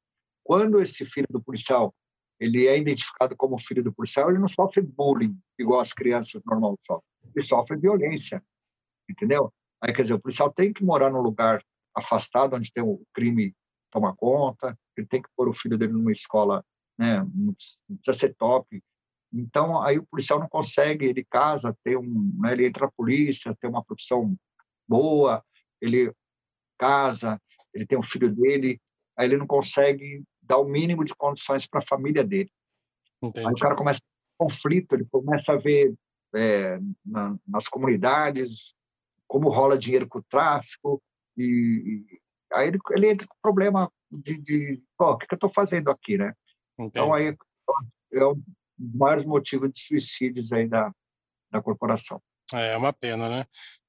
[0.44, 1.94] quando esse filho do policial
[2.40, 6.76] ele é identificado como filho do policial, ele não sofre bullying igual as crianças normais
[6.86, 7.08] sofrem.
[7.34, 8.44] Ele sofre violência,
[9.10, 9.54] entendeu?
[9.82, 11.64] Aí, quer dizer, o policial tem que morar num lugar
[11.96, 13.56] afastado, onde tem o crime
[13.92, 16.66] toma conta, ele tem que pôr o filho dele numa escola,
[16.98, 18.84] né, não precisa ser top.
[19.32, 23.56] Então, aí o policial não consegue, ele casa, tem um, né, ele entra na polícia,
[23.62, 24.36] tem uma profissão
[24.88, 25.46] boa,
[25.80, 26.12] ele
[26.78, 27.40] casa,
[27.74, 28.82] ele tem um filho dele,
[29.16, 32.52] aí ele não consegue dar o mínimo de condições para a família dele.
[33.22, 33.48] Entendi.
[33.48, 35.94] Aí o cara começa a conflito, ele começa a ver
[36.36, 38.76] é, na, nas comunidades
[39.28, 41.02] como rola dinheiro com o tráfico,
[41.36, 42.20] e, e
[42.54, 46.18] aí ele, ele, entra com problema de, de o que, que eu estou fazendo aqui,
[46.18, 46.34] né?
[46.78, 46.90] Entendi.
[46.90, 47.36] Então aí
[48.12, 48.36] é um
[48.78, 50.94] dos maiores motivos de suicídios aí da,
[51.52, 52.22] da corporação.
[52.54, 53.46] É, é uma pena, né?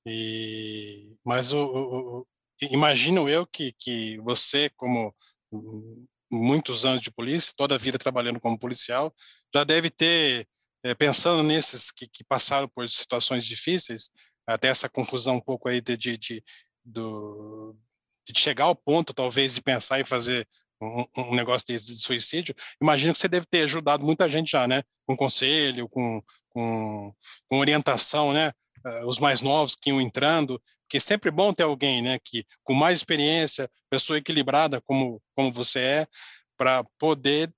[0.07, 2.27] E mas o, o, o
[2.71, 5.15] imagino eu que que você como
[6.35, 9.13] muitos anos de polícia, toda a vida trabalhando como policial,
[9.55, 10.47] já deve ter,
[10.83, 14.11] é, pensando nesses que, que, passaram por situações difíceis,
[14.47, 16.45] até essa confusão um pouco aí de, de, de,
[16.85, 17.77] do,
[18.27, 20.47] de chegar ao ponto, talvez, de pensar em fazer
[20.81, 24.67] um, um, negócio desse de suicídio, imagino que você deve ter ajudado muita gente já,
[24.67, 24.83] né?
[25.07, 27.15] Com conselho, com, com,
[27.49, 28.53] com orientação, né?
[28.87, 32.19] Uh, os mais novos que iam entrando, que é sempre bom ter alguém, né?
[32.23, 36.07] Que com mais experiência, pessoa equilibrada como como você é,
[36.57, 37.53] para poder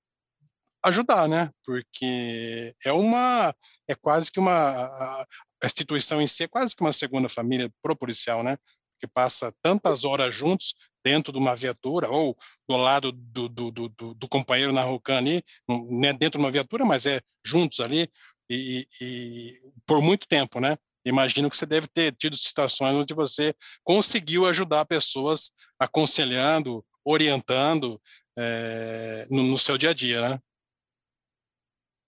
[0.83, 1.51] ajudar, né?
[1.65, 3.53] Porque é uma,
[3.87, 5.25] é quase que uma a,
[5.63, 8.57] instituição em si é quase que uma segunda família pro policial, né?
[8.99, 12.35] Que passa tantas horas juntos dentro de uma viatura ou
[12.67, 16.51] do lado do, do, do, do companheiro na Rocan ali, não é dentro de uma
[16.51, 18.09] viatura, mas é juntos ali
[18.49, 19.53] e, e,
[19.85, 20.77] por muito tempo, né?
[21.07, 28.01] Imagino que você deve ter tido situações onde você conseguiu ajudar pessoas aconselhando, orientando
[28.37, 30.39] é, no, no, seu dia a dia, né?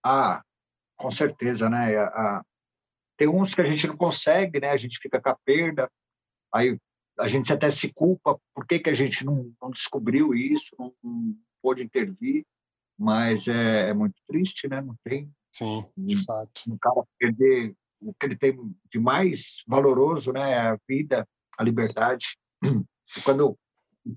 [0.04, 0.42] Ah,
[0.98, 1.96] com certeza, né?
[1.98, 2.46] A, a,
[3.18, 4.70] tem uns que a gente não consegue, né?
[4.70, 5.90] A gente fica com a perda,
[6.54, 6.78] aí
[7.20, 10.94] a gente até se culpa, por que, que a gente não, não descobriu isso, não,
[11.04, 12.46] não, pôde intervir,
[12.98, 14.82] mas é, é, muito triste, né?
[14.82, 15.30] Não tem.
[15.52, 16.62] Sim, de um, fato.
[16.68, 18.58] Um cara perder o que ele tem
[18.92, 20.52] de mais valoroso, né?
[20.52, 22.38] É a vida, a liberdade.
[22.64, 23.58] E quando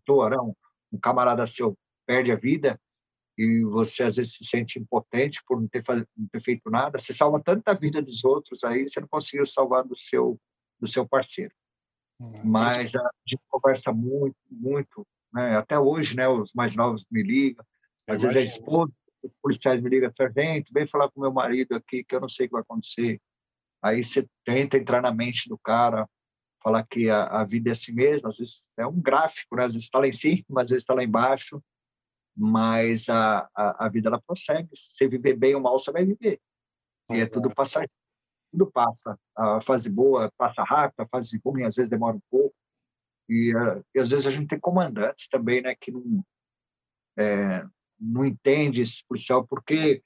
[0.07, 0.57] eu não,
[0.93, 2.79] um camarada seu perde a vida
[3.39, 7.13] e você às vezes se sente impotente por não ter, não ter feito nada, você
[7.13, 10.39] salva tanta vida dos outros aí, você não conseguiu salvar do seu
[10.79, 11.55] do seu parceiro.
[12.21, 15.57] Hum, Mas a gente conversa muito, muito, né?
[15.57, 16.29] até hoje, né?
[16.29, 17.65] Os mais novos me ligam,
[18.09, 18.93] às vezes a esposa,
[19.23, 22.47] os policiais me ligam, sargento, vem falar com meu marido aqui que eu não sei
[22.47, 23.21] o que vai acontecer.
[23.83, 26.09] Aí você tenta entrar na mente do cara,
[26.63, 29.65] falar que a, a vida é assim mesmo, às vezes é um gráfico, né?
[29.65, 31.63] às vezes está lá em cima, às vezes está lá embaixo,
[32.37, 34.69] mas a, a, a, vida ela prossegue.
[34.73, 36.41] Se viver bem ou mal, você vai viver.
[37.11, 37.85] E é tudo passar
[38.53, 39.19] tudo passa.
[39.35, 42.55] A fase boa passa rápido, a fase ruim às vezes demora um pouco.
[43.29, 46.23] E, uh, e às vezes a gente tem comandantes também, né, que não
[47.17, 47.65] é,
[47.99, 50.03] não entende esse policial porque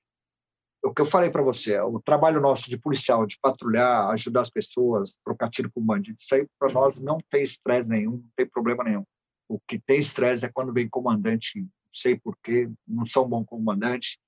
[0.87, 4.51] o que eu falei para você, o trabalho nosso de policial, de patrulhar, ajudar as
[4.51, 8.49] pessoas, trocar tiro com bandido, isso aí para nós não tem estresse nenhum, não tem
[8.49, 9.05] problema nenhum.
[9.49, 14.19] O que tem estresse é quando vem comandante, não sei porquê, não são bom comandante,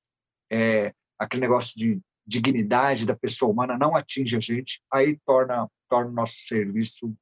[0.51, 6.11] é aquele negócio de dignidade da pessoa humana não atinge a gente, aí torna torna
[6.11, 7.13] o nosso serviço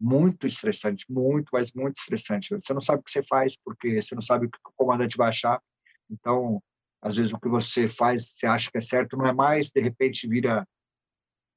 [0.00, 2.54] muito estressante, muito, mas muito estressante.
[2.54, 5.16] Você não sabe o que você faz, porque você não sabe o que o comandante
[5.16, 5.60] vai achar.
[6.08, 6.62] Então,
[7.02, 9.80] às vezes o que você faz, você acha que é certo, não é mais, de
[9.80, 10.66] repente vira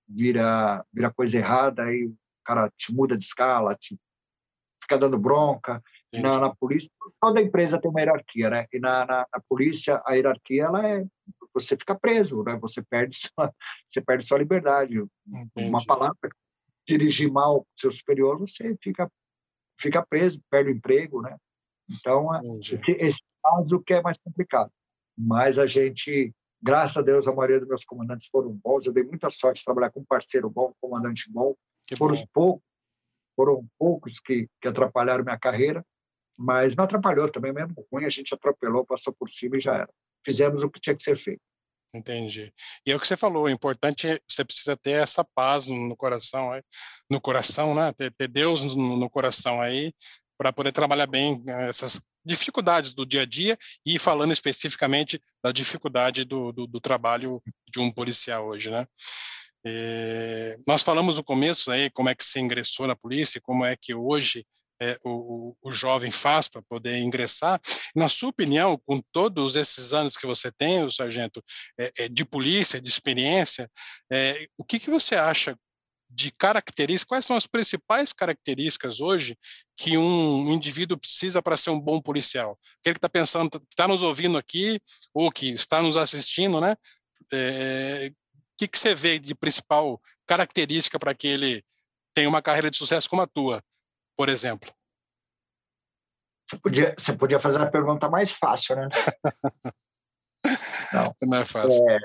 [0.08, 3.98] vira vira coisa errada, aí o cara te muda de escala, te
[4.82, 5.82] fica dando bronca.
[6.14, 8.68] Na, na, polícia, toda empresa tem uma hierarquia, né?
[8.74, 11.06] E na, na, na polícia, a hierarquia ela é
[11.54, 12.58] você fica preso, né?
[12.60, 13.54] Você perde sua,
[13.88, 14.98] você perde sua liberdade.
[15.28, 15.70] Entendi.
[15.70, 16.30] Uma palavra,
[16.88, 19.10] dirigir mal seu superior, você fica
[19.80, 21.36] fica preso, perde o emprego, né?
[21.90, 24.72] Então, é, esse, esse caso que é mais complicado.
[25.18, 28.86] Mas a gente, graças a Deus, a maioria dos meus comandantes foram bons.
[28.86, 31.56] Eu dei muita sorte de trabalhar com um parceiro bom, um comandante bom.
[31.86, 32.20] Que foram bom.
[32.20, 32.64] os poucos,
[33.36, 35.86] foram poucos que, que atrapalharam minha carreira,
[36.38, 39.90] mas não atrapalhou também, mesmo ruim, a gente atropelou, passou por cima e já era
[40.24, 41.42] fizemos o que tinha que ser feito.
[41.94, 42.54] Entendi.
[42.86, 45.96] E é o que você falou, o importante é você precisa ter essa paz no
[45.98, 46.50] coração,
[47.10, 47.92] no coração, né?
[47.92, 49.94] Ter, ter Deus no, no coração aí
[50.38, 55.52] para poder trabalhar bem né, essas dificuldades do dia a dia e falando especificamente da
[55.52, 58.86] dificuldade do, do, do trabalho de um policial hoje, né?
[59.66, 63.76] E nós falamos no começo aí como é que você ingressou na polícia, como é
[63.76, 64.46] que hoje
[64.82, 67.62] é, o, o, jovem faz para poder ingressar.
[67.96, 71.44] Na sua opinião, com todos esses anos que você tem, o sargento,
[71.80, 73.70] é, é, de polícia, de experiência,
[74.58, 75.56] o que, que você acha
[76.14, 79.38] de características, quais são as principais características hoje
[79.78, 82.58] que um indivíduo precisa para ser um bom policial?
[82.80, 84.80] Aquele que está pensando, que está nos ouvindo aqui,
[85.14, 86.76] ou que está nos assistindo, né?
[87.32, 91.64] É, o que, que você vê de principal característica para que ele
[92.14, 93.64] tenha uma carreira de sucesso como a tua?
[94.22, 94.72] por exemplo?
[96.48, 98.88] Você podia, você podia fazer a pergunta mais fácil, né?
[100.94, 101.90] Não, não é fácil.
[101.90, 101.98] É,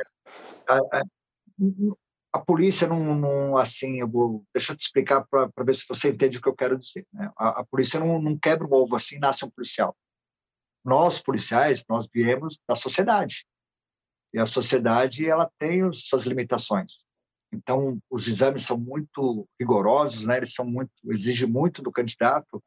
[2.36, 6.10] a, polícia não, não, assim, eu vou, deixa eu te explicar para ver se você
[6.10, 7.06] entende o que eu quero dizer.
[7.12, 7.30] Né?
[7.36, 9.96] A, a, polícia não, não quebra o ovo assim, nasce um policial.
[10.84, 13.46] Nós, policiais, nós viemos da sociedade.
[14.32, 17.04] E a sociedade, ela tem suas limitações.
[17.52, 20.36] Então, os exames são muito rigorosos, né?
[20.36, 22.62] Eles são muito exigem muito do candidato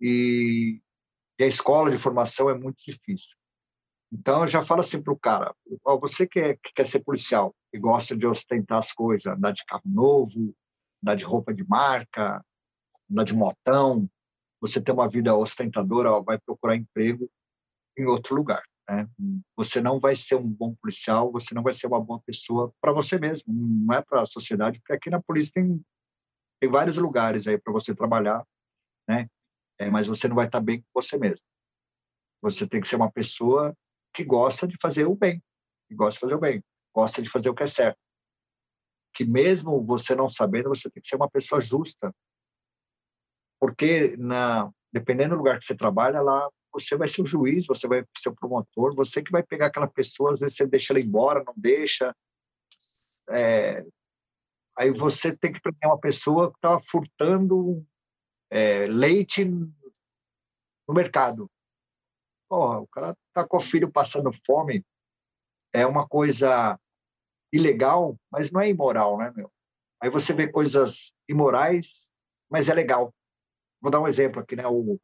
[0.00, 0.80] e,
[1.38, 3.36] e a escola de formação é muito difícil.
[4.12, 7.00] Então, eu já falo assim para o cara: oh, você que, é, que, quer ser
[7.00, 10.54] policial e gosta de ostentar as coisas, andar de carro novo,
[11.02, 12.44] andar de roupa de marca,
[13.10, 14.08] andar de motão,
[14.60, 17.28] você ter uma vida ostentadora, vai procurar emprego
[17.96, 18.62] em outro lugar.
[18.88, 19.08] Né?
[19.56, 22.92] Você não vai ser um bom policial, você não vai ser uma boa pessoa para
[22.92, 25.82] você mesmo, não é para a sociedade, porque aqui na polícia tem,
[26.60, 28.46] tem vários lugares aí para você trabalhar,
[29.08, 29.26] né?
[29.78, 31.44] É, mas você não vai estar bem com você mesmo.
[32.42, 33.74] Você tem que ser uma pessoa
[34.12, 35.42] que gosta de fazer o bem,
[35.88, 37.98] que gosta de fazer o bem, gosta de fazer o que é certo.
[39.14, 42.14] Que mesmo você não sabendo, você tem que ser uma pessoa justa.
[43.60, 47.86] Porque na dependendo do lugar que você trabalha, lá você vai ser o juiz, você
[47.86, 51.00] vai ser o promotor, você que vai pegar aquela pessoa, às vezes você deixa ela
[51.00, 52.14] embora, não deixa.
[53.30, 53.84] É,
[54.78, 57.84] aí você tem que pegar uma pessoa que estava furtando
[58.50, 61.50] é, leite no mercado.
[62.52, 64.84] Porra, o cara tá com o filho passando fome,
[65.72, 66.78] é uma coisa
[67.50, 69.50] ilegal, mas não é imoral, né, meu?
[69.98, 72.10] Aí você vê coisas imorais,
[72.50, 73.10] mas é legal.
[73.80, 74.66] Vou dar um exemplo aqui, né?
[74.66, 75.00] O,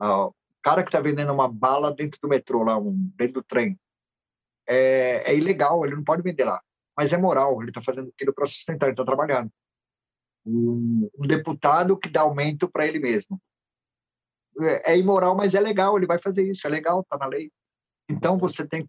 [0.00, 0.30] a,
[0.62, 3.76] cara que está vendendo uma bala dentro do metrô, lá, um, dentro do trem,
[4.68, 6.62] é, é, ilegal, ele não pode vender lá.
[6.96, 9.50] Mas é moral, ele está fazendo aquilo para sustentar, ele está trabalhando.
[10.46, 13.42] Um, um, deputado que dá aumento para ele mesmo.
[14.60, 17.50] É, é, imoral, mas é legal, ele vai fazer isso, é legal, está na lei.
[18.08, 18.88] Então você tem,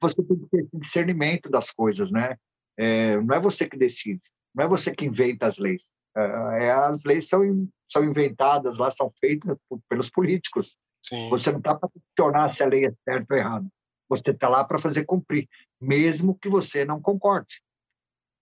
[0.00, 2.36] você tem que ter discernimento das coisas, né?
[2.78, 4.22] É, não é você que decide,
[4.54, 5.90] não é você que inventa as leis.
[6.16, 7.42] É, é, as leis são,
[7.88, 10.76] são inventadas lá, são feitas por, pelos políticos.
[11.02, 11.28] Sim.
[11.30, 13.66] Você não está para questionar se a lei é certa ou errada.
[14.08, 15.48] Você está lá para fazer cumprir,
[15.80, 17.62] mesmo que você não concorde.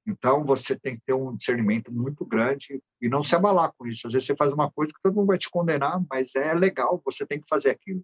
[0.09, 4.07] Então, você tem que ter um discernimento muito grande e não se abalar com isso.
[4.07, 7.01] Às vezes você faz uma coisa que todo mundo vai te condenar, mas é legal,
[7.05, 8.03] você tem que fazer aquilo.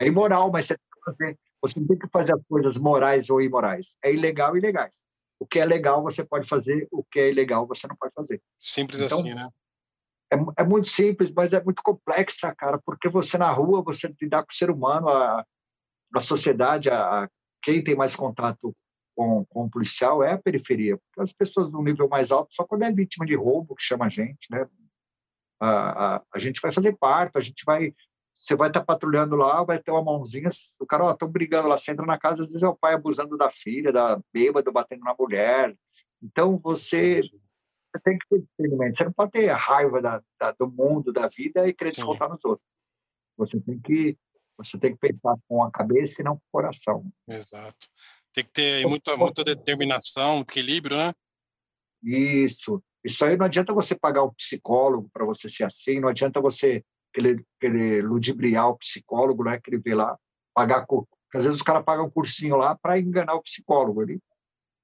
[0.00, 3.40] É imoral, mas você tem que fazer, você tem que fazer as coisas morais ou
[3.40, 3.96] imorais.
[4.02, 5.04] É ilegal e ilegais.
[5.38, 8.42] O que é legal você pode fazer, o que é ilegal você não pode fazer.
[8.58, 9.48] Simples então, assim, né?
[10.32, 14.42] É, é, muito simples, mas é muito complexa, cara, porque você na rua, você lidar
[14.42, 15.46] com o ser humano, a,
[16.12, 17.28] a sociedade, a, a
[17.62, 18.74] quem tem mais contato
[19.16, 20.98] com, com o policial é a periferia.
[20.98, 24.04] Porque as pessoas no nível mais alto, só quando é vítima de roubo, que chama
[24.04, 24.68] a gente, né?
[25.58, 27.94] A, a, a gente vai fazer parto, a gente vai
[28.36, 30.48] você vai estar tá patrulhando lá, vai ter uma mãozinha,
[30.78, 32.92] o cara, ó, estão brigando lá, você entra na casa, às vezes é o pai
[32.92, 35.74] abusando da filha, da bêbado, batendo na mulher.
[36.22, 38.98] Então, você, você tem que ter discernimento.
[38.98, 42.44] Você não pode ter raiva da, da, do mundo, da vida e querer descontar nos
[42.44, 42.68] outros.
[43.38, 44.18] Você tem que
[44.58, 47.10] você tem que pensar com a cabeça e não com o coração.
[47.30, 47.86] Exato.
[48.36, 51.10] Tem que ter muita, muita determinação, equilíbrio, né?
[52.04, 52.82] Isso.
[53.02, 56.84] Isso aí não adianta você pagar um psicólogo para você ser assim, não adianta você
[57.14, 60.18] ele, ele ludibriar o psicólogo, né, que ele vê lá,
[60.52, 64.20] pagar, porque às vezes os caras pagam um cursinho lá para enganar o psicólogo ali.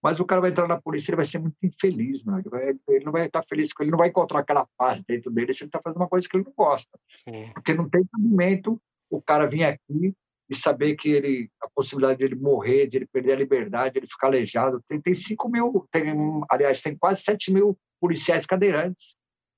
[0.03, 3.05] Mas o cara vai entrar na polícia, ele vai ser muito infeliz, Ele, vai, ele
[3.05, 5.81] não vai estar feliz, ele não vai encontrar aquela paz dentro dele se ele está
[5.83, 6.99] fazendo uma coisa que ele não gosta.
[7.15, 7.53] Sim.
[7.53, 10.15] Porque não tem cabimento o cara vir aqui
[10.53, 14.01] e saber que ele a possibilidade de ele morrer, de ele perder a liberdade, de
[14.01, 14.85] ele ficar aleijado.
[14.87, 16.05] Tem, tem 5 mil, tem,
[16.51, 19.17] aliás, tem quase 7 mil policiais cadeirantes.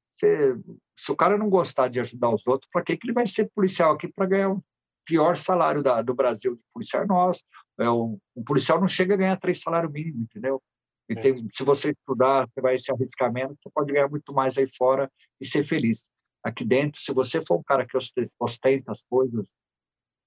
[0.09, 0.55] Você,
[0.97, 3.51] se o cara não gostar de ajudar os outros, para que, que ele vai ser
[3.53, 4.65] policial aqui para ganhar o
[5.05, 7.43] pior salário da, do Brasil de policial é nosso?
[7.81, 10.63] É, um, um, policial não chega a ganhar três salários mínimos, entendeu?
[11.11, 14.57] E tem, se você estudar, você vai se arriscar menos, você pode ganhar muito mais
[14.57, 16.09] aí fora e ser feliz.
[16.45, 17.99] Aqui dentro, se você for um cara que
[18.39, 19.53] ostenta as coisas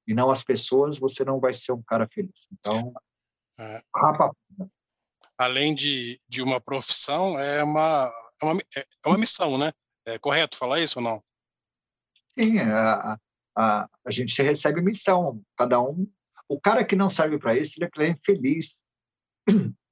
[0.07, 2.47] e não as pessoas, você não vai ser um cara feliz.
[2.51, 2.93] Então,
[3.59, 3.79] é.
[3.95, 4.31] rapa.
[5.37, 9.71] Além de, de uma profissão, é uma, é uma, é, é uma missão, né?
[10.05, 11.21] É correto falar isso ou não?
[12.39, 13.17] Sim, a,
[13.55, 16.07] a, a gente recebe missão, cada um.
[16.47, 18.81] O cara que não serve para isso, ele é infeliz.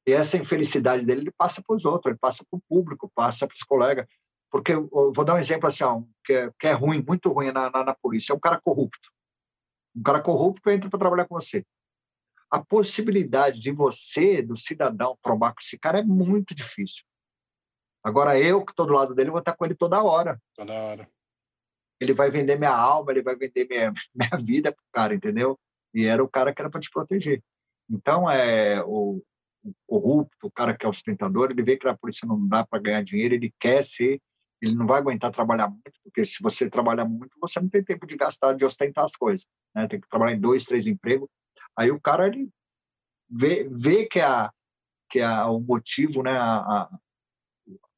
[0.07, 3.47] E essa infelicidade dele, ele passa para os outros, ele passa para o público, passa
[3.47, 4.05] para os colegas.
[4.51, 7.51] Porque, eu vou dar um exemplo assim, ó, que, é, que é ruim, muito ruim
[7.51, 9.09] na, na, na polícia, é um cara corrupto.
[9.95, 11.65] Um cara corrupto entra para trabalhar com você.
[12.51, 17.03] A possibilidade de você, do cidadão, trombar com esse cara é muito difícil.
[18.03, 20.39] Agora, eu que estou do lado dele, vou estar com ele toda hora.
[20.55, 21.09] Toda hora.
[21.99, 25.59] Ele vai vender minha alma, ele vai vender minha, minha vida para o cara, entendeu?
[25.93, 27.41] E era o cara que era para te proteger.
[27.89, 29.23] Então, é o,
[29.63, 32.81] o corrupto, o cara que é ostentador, ele vê que a polícia não dá para
[32.81, 34.21] ganhar dinheiro, ele quer ser,
[34.67, 38.05] ele não vai aguentar trabalhar muito, porque se você trabalhar muito, você não tem tempo
[38.05, 39.45] de gastar, de ostentar as coisas.
[39.73, 39.87] Né?
[39.87, 41.29] Tem que trabalhar em dois, três empregos.
[41.77, 42.49] Aí o cara, ele
[43.29, 44.51] vê, vê que, a,
[45.09, 46.89] que a, o motivo, né, a,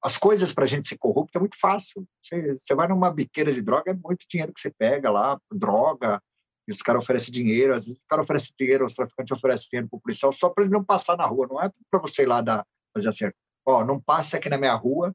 [0.04, 2.08] as coisas para a gente ser corrupto é muito fácil.
[2.22, 6.22] Você, você, vai numa biqueira de droga, é muito dinheiro que você pega lá, droga,
[6.68, 9.90] e os caras oferecem dinheiro, às vezes o cara oferece dinheiro, os traficantes oferecem dinheiro
[9.90, 12.26] para o policial só para ele não passar na rua, não é para você ir
[12.26, 13.32] lá dar, fazer assim,
[13.66, 15.14] ó, não passe aqui na minha rua,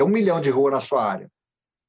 [0.00, 1.30] tem um milhão de rua na sua área.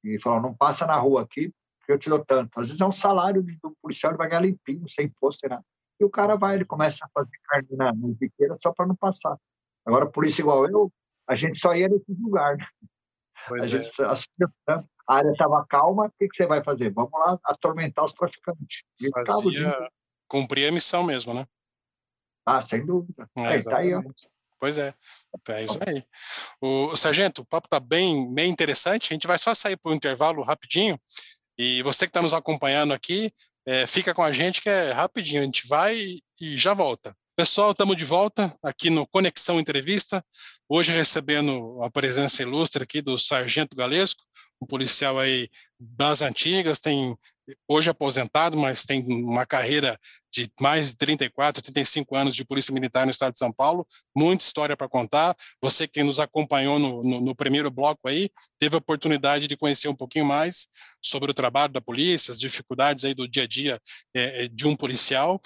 [0.03, 2.59] e falou, não passa na rua aqui, porque eu te dou tanto.
[2.59, 5.63] Às vezes é um salário do policial, ele vai ganhar limpinho, sem imposto, sem nada.
[5.97, 8.97] E o cara vai, ele começa a fazer carne na, na biqueira só para não
[8.97, 9.37] passar.
[9.85, 10.91] Agora, polícia igual eu,
[11.25, 12.57] a gente só ia nesse lugar.
[12.57, 12.65] Né?
[13.49, 14.05] a, gente, é.
[14.05, 16.91] a, a área estava calma, o que, que, você vai fazer?
[16.91, 18.83] Vamos lá atormentar os traficantes.
[18.99, 19.89] E Fazia,
[20.27, 21.47] cumprir a missão mesmo, né?
[22.45, 23.29] Ah, sem dúvida.
[23.37, 24.01] É, aí, tá aí, ó.
[24.61, 24.93] Pois é,
[25.49, 26.03] é isso aí.
[26.61, 29.11] O, Sargento, o papo está bem, bem interessante.
[29.11, 31.01] A gente vai só sair para o intervalo rapidinho.
[31.57, 33.33] E você que está nos acompanhando aqui,
[33.65, 35.41] é, fica com a gente que é rapidinho.
[35.41, 35.97] A gente vai
[36.39, 37.17] e já volta.
[37.35, 40.23] Pessoal, estamos de volta aqui no Conexão Entrevista.
[40.69, 44.21] Hoje recebendo a presença ilustre aqui do Sargento Galesco,
[44.61, 47.17] um policial aí das antigas, tem
[47.67, 49.97] hoje aposentado, mas tem uma carreira
[50.31, 54.43] de mais de 34, 35 anos de Polícia Militar no Estado de São Paulo, muita
[54.43, 55.35] história para contar.
[55.61, 59.87] Você que nos acompanhou no, no, no, primeiro bloco aí, teve a oportunidade de conhecer
[59.87, 60.67] um pouquinho mais
[61.01, 63.79] sobre o trabalho da polícia, as dificuldades aí do dia a dia
[64.15, 65.41] é, de um policial.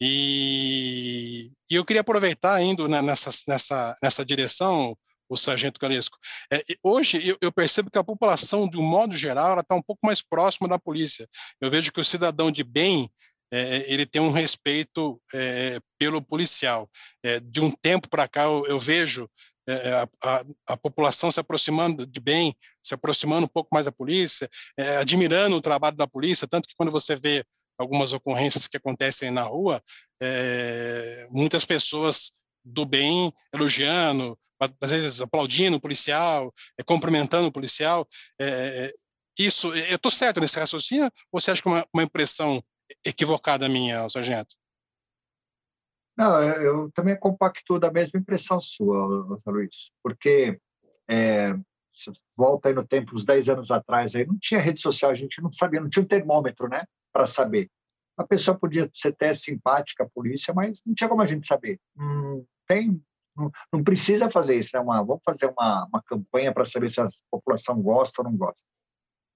[0.00, 4.96] E, e, eu queria aproveitar indo nessa, nessa, nessa direção,
[5.28, 6.18] o Sargento Galesco.
[6.52, 10.00] É, hoje eu, eu, percebo que a população, de um modo geral, está um pouco
[10.04, 11.28] mais próxima da polícia.
[11.60, 13.10] Eu vejo que o cidadão de bem
[13.52, 16.90] é, ele tem um respeito é, pelo policial.
[17.22, 19.28] É, de um tempo para cá, eu, eu vejo
[19.68, 23.92] é, a, a, a, população se aproximando de bem, se aproximando um pouco mais da
[23.92, 27.44] polícia, é, admirando o trabalho da polícia, tanto que quando você vê
[27.78, 29.82] algumas ocorrências que acontecem na rua,
[30.20, 32.32] é, muitas pessoas
[32.64, 38.06] do bem elogiando, às vezes aplaudindo o policial, é, cumprimentando o policial.
[38.40, 38.92] É,
[39.38, 42.62] isso, eu estou certo nesse raciocínio ou você acha que é uma, uma impressão
[43.04, 44.56] equivocada minha, sargento?
[46.16, 50.58] Não, eu também compacto da mesma impressão sua, Luiz, porque
[51.10, 51.54] é,
[52.34, 55.42] volta aí no tempo, uns 10 anos atrás, aí não tinha rede social, a gente
[55.42, 56.84] não sabia, não tinha um termômetro, né?
[57.16, 57.70] para saber.
[58.18, 61.80] A pessoa podia ser até simpática à polícia, mas não tinha como a gente saber.
[61.98, 63.02] Hum, tem,
[63.36, 64.80] não, não, precisa fazer isso, né?
[64.80, 68.64] Uma, vamos fazer uma, uma campanha para saber se a população gosta ou não gosta.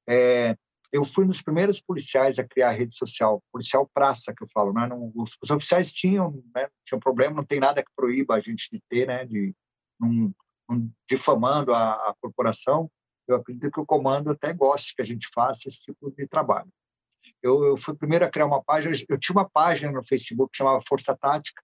[0.08, 0.56] É,
[0.92, 4.86] eu fui nos primeiros policiais a criar rede social, policial praça que eu falo, né?
[4.86, 6.68] Não, os, os, oficiais tinham, né?
[6.84, 9.24] Tinha um problema, não tem nada que proíba a gente de ter, né?
[9.24, 9.54] De
[10.02, 10.32] um,
[10.70, 12.90] um, difamando a, a corporação.
[13.28, 16.68] Eu acredito que o comando até goste que a gente faça esse tipo de trabalho.
[17.42, 20.50] Eu, eu fui o primeiro a criar uma página, eu tinha uma página no Facebook
[20.50, 21.62] que chamava Força Tática.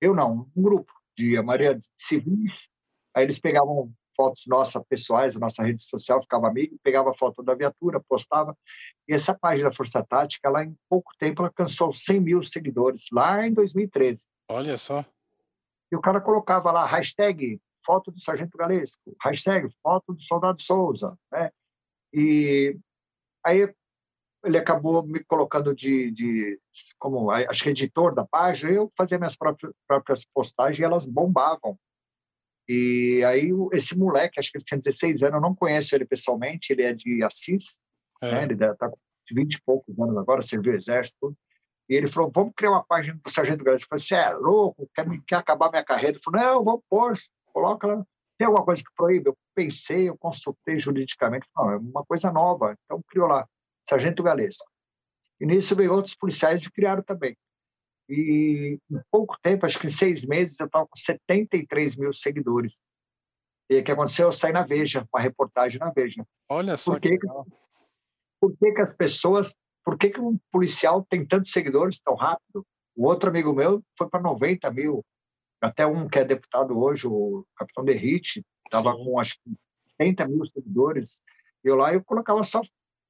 [0.00, 2.68] Eu não, um grupo de a maioria de civis.
[3.14, 7.54] Aí eles pegavam fotos nossas pessoais, da nossa rede social, ficava amigo, pegava foto da
[7.54, 8.56] viatura, postava.
[9.08, 13.52] E essa página Força Tática, ela em pouco tempo alcançou 100 mil seguidores, lá em
[13.52, 14.24] 2013.
[14.50, 15.04] Olha só.
[15.92, 21.18] E o cara colocava lá, hashtag foto do Sargento Galesco, hashtag foto do Soldado Souza,
[21.32, 21.50] né?
[22.12, 22.76] E
[23.44, 23.72] aí
[24.44, 26.58] ele acabou me colocando de, de
[26.98, 31.78] como acho que editor da página, eu fazia minhas próprias, próprias postagens e elas bombavam.
[32.68, 36.72] E aí esse moleque, acho que ele tinha 16 anos, eu não conheço ele pessoalmente,
[36.72, 37.80] ele é de Assis,
[38.22, 38.32] é.
[38.32, 38.42] né?
[38.44, 38.96] ele está com
[39.32, 41.36] 20 e poucos anos agora, serviu o exército.
[41.88, 43.82] E ele falou, vamos criar uma página para o Sargento Gás.
[43.82, 46.16] Eu falei, você é louco, quer, quer acabar minha carreira?
[46.16, 47.14] Ele falou, não, vamos pôr,
[47.52, 48.06] coloca lá.
[48.38, 49.28] Tem alguma coisa que proíbe?
[49.28, 53.46] Eu pensei, eu consultei juridicamente, não, é uma coisa nova, então criou lá.
[53.90, 54.64] Sargento Galesco.
[55.40, 57.36] E nisso veio outros policiais e criaram também.
[58.08, 62.80] E em pouco tempo, acho que em seis meses, eu estava com 73 mil seguidores.
[63.68, 64.28] E o que aconteceu?
[64.28, 66.24] Eu saí na Veja, uma reportagem na Veja.
[66.48, 67.26] Olha só por que, que
[68.40, 69.54] Por que, que as pessoas...
[69.84, 72.64] Por que, que um policial tem tantos seguidores tão rápido?
[72.94, 75.04] O outro amigo meu foi para 90 mil.
[75.60, 79.54] Até um que é deputado hoje, o capitão Derrite, estava com acho que
[79.98, 81.22] 30 mil seguidores.
[81.64, 82.60] Eu lá eu colocava só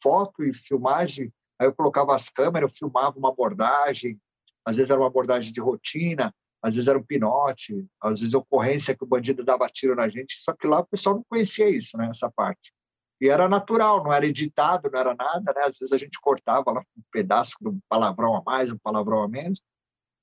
[0.02, 4.20] foto e filmagem, aí eu colocava as câmeras, eu filmava uma abordagem,
[4.64, 8.96] às vezes era uma abordagem de rotina, às vezes era um pinote, às vezes ocorrência
[8.96, 11.96] que o bandido dava tiro na gente, só que lá o pessoal não conhecia isso,
[11.96, 12.72] né, essa parte.
[13.20, 15.62] E era natural, não era editado, não era nada, né?
[15.64, 19.22] Às vezes a gente cortava lá um pedaço de um palavrão a mais, um palavrão
[19.22, 19.62] a menos,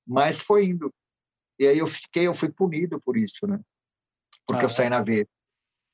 [0.04, 0.92] mas foi indo.
[1.60, 3.60] E aí eu fiquei, eu fui punido por isso, né?
[4.44, 5.28] Porque ah, eu saí na Veja.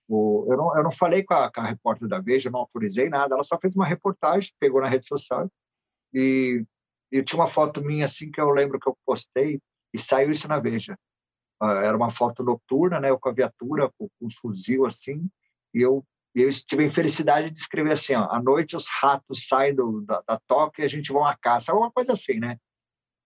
[0.08, 3.08] O, eu, não, eu não falei com a, com a repórter da Veja, não autorizei
[3.08, 5.50] nada, ela só fez uma reportagem, pegou na rede social
[6.12, 6.64] e,
[7.10, 9.60] e tinha uma foto minha assim que eu lembro que eu postei
[9.92, 10.98] e saiu isso na Veja.
[11.62, 15.28] Uh, era uma foto noturna, né, eu com a viatura, com, com um fuzil assim,
[15.72, 19.72] e eu eu tive a infelicidade de escrever assim, ó, à noite os ratos saem
[19.72, 22.58] do, da, da toca e a gente vai à caça, uma coisa assim, né?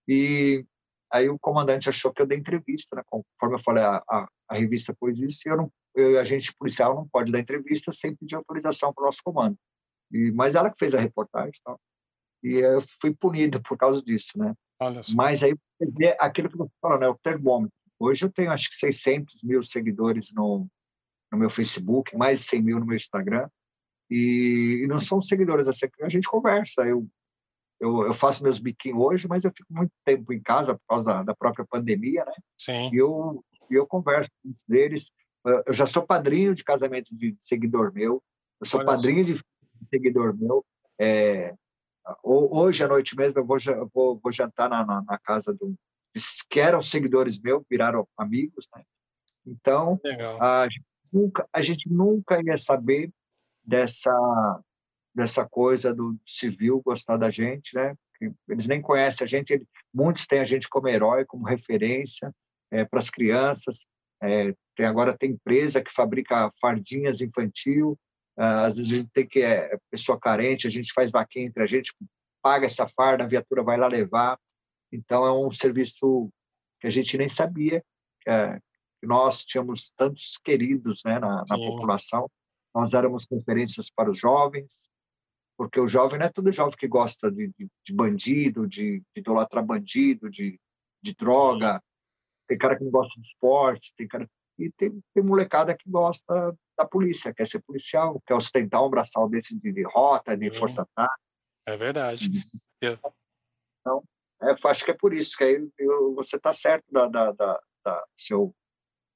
[0.07, 0.63] E
[1.11, 3.01] aí o comandante achou que eu dei entrevista, né?
[3.07, 6.95] Conforme eu falei, a, a, a revista pôs isso e eu não eu, agente policial
[6.95, 9.57] não pode dar entrevista sem pedir autorização para o nosso comando.
[10.11, 11.79] E, mas ela que fez a reportagem e tal.
[12.43, 14.53] E eu fui punido por causa disso, né?
[15.15, 15.53] Mas aí
[16.19, 17.07] aquilo que você falou, né?
[17.07, 17.73] O termômetro.
[17.99, 20.67] Hoje eu tenho acho que 600 mil seguidores no,
[21.31, 23.49] no meu Facebook, mais de 100 mil no meu Instagram.
[24.09, 26.83] E, e não são seguidores assim, a gente conversa.
[26.83, 27.07] Eu,
[27.79, 31.05] eu, eu, faço meus biquinhos hoje, mas eu fico muito tempo em casa por causa
[31.05, 32.33] da, da própria pandemia, né?
[32.57, 32.89] Sim.
[32.93, 35.11] E eu, eu converso com eles.
[35.45, 38.21] Eu já sou padrinho de casamento de seguidor meu.
[38.59, 39.41] Eu sou Olha padrinho de
[39.89, 40.65] seguidor meu.
[40.99, 41.53] É,
[42.23, 43.57] hoje à noite mesmo eu vou,
[43.93, 45.73] vou, vou jantar na, na, na casa do
[46.49, 48.83] que eram seguidores meus, viraram amigos, né?
[49.45, 49.99] Então,
[50.41, 53.11] a gente, nunca, a gente nunca ia saber
[53.63, 54.11] dessa
[55.13, 57.93] dessa coisa do civil gostar da gente, né?
[58.47, 62.33] Eles nem conhecem a gente, muitos têm a gente como herói, como referência
[62.71, 63.85] é, para as crianças.
[64.21, 67.97] É, tem agora tem empresa que fabrica fardinhas infantil.
[68.37, 71.63] Ah, às vezes a gente tem que é pessoa carente, a gente faz vaquinha entre
[71.63, 71.93] a gente,
[72.41, 74.39] paga essa farda, a viatura vai lá levar.
[74.91, 76.29] Então é um serviço
[76.79, 77.83] que a gente nem sabia
[78.27, 78.59] é,
[78.99, 82.29] que nós tínhamos tantos queridos né, na, na população.
[82.73, 84.89] Nós éramos referências para os jovens,
[85.57, 89.05] porque o jovem não é todo jovem que gosta de, de, de bandido, de, de
[89.17, 90.59] idolatrar bandido, de,
[91.01, 91.81] de droga.
[92.49, 94.27] Tem cara que não gosta de esporte, tem cara
[94.57, 99.29] e tem, tem molecada que gosta da polícia, quer ser policial, quer ostentar um braçal
[99.29, 101.23] desse de, de rota, de força-ataque.
[101.65, 102.29] É verdade.
[102.81, 104.03] Então,
[104.41, 107.61] é, acho que é por isso que aí eu, você está certo da, da, da,
[107.85, 108.53] da, seu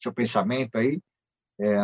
[0.02, 1.00] seu pensamento aí,
[1.60, 1.76] é,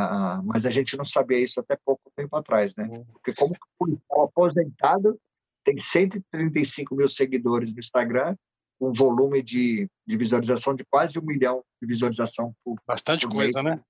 [0.43, 2.89] mas a gente não sabia isso até pouco tempo atrás, né?
[3.14, 5.20] Porque como policial aposentado
[5.64, 8.36] tem 135 mil seguidores no Instagram,
[8.80, 13.61] um volume de, de visualização de quase um milhão de visualização por bastante por coisa,
[13.61, 13.77] mês.
[13.77, 13.84] né?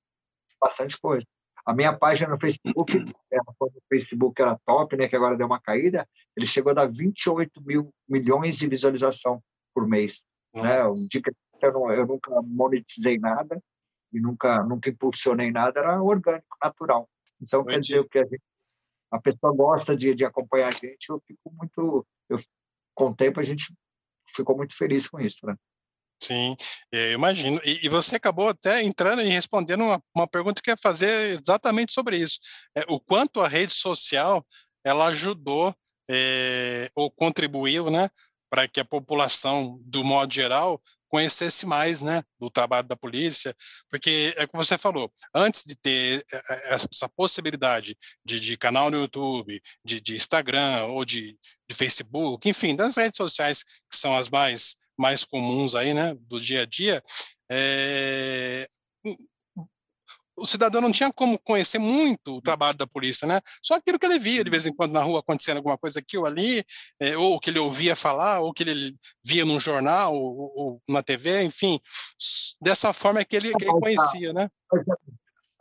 [0.59, 1.25] Bastante coisa.
[1.65, 2.93] A minha página no Facebook,
[3.57, 6.91] quando o Facebook era top, né, que agora deu uma caída, ele chegou a dar
[6.91, 9.41] 28 mil milhões de visualização
[9.73, 10.23] por mês.
[10.55, 10.79] Né?
[11.09, 11.31] Dica,
[11.61, 13.61] eu, não, eu nunca monetizei nada
[14.11, 17.07] e nunca nunca impulsionei nada, era orgânico, natural.
[17.39, 17.73] Então, Entendi.
[17.73, 18.41] quer dizer, o que a, gente,
[19.11, 22.05] a pessoa gosta de, de acompanhar a gente, eu fico muito...
[22.27, 22.37] Eu,
[22.95, 23.73] com o tempo, a gente
[24.35, 25.55] ficou muito feliz com isso, né?
[26.21, 26.55] Sim,
[26.91, 27.61] eu imagino.
[27.63, 31.39] E, e, você acabou até entrando e respondendo uma, uma pergunta que eu ia fazer
[31.39, 32.39] exatamente sobre isso.
[32.75, 34.45] É, o quanto a rede social
[34.83, 35.73] ela ajudou
[36.09, 38.09] é, ou contribuiu, né,
[38.49, 43.53] para que a população, do modo geral, conhecesse mais, né, do trabalho da polícia,
[43.89, 48.89] porque é como você falou, antes de ter é, é, essa possibilidade de, de canal
[48.89, 51.37] no YouTube, de, de Instagram ou de,
[51.67, 56.41] de, Facebook, enfim, das redes sociais que são as mais mais comuns aí, né, do
[56.41, 57.01] dia a dia,
[57.49, 58.67] é,
[60.39, 63.39] o cidadão não tinha como conhecer muito o trabalho da polícia, né?
[63.61, 66.17] Só aquilo que ele via de vez em quando na rua acontecendo alguma coisa aqui
[66.17, 66.63] ou ali,
[66.99, 71.03] é, ou que ele ouvia falar, ou que ele via num jornal ou, ou na
[71.03, 71.79] TV, enfim,
[72.61, 74.49] dessa forma é que ele, que ele conhecia, né?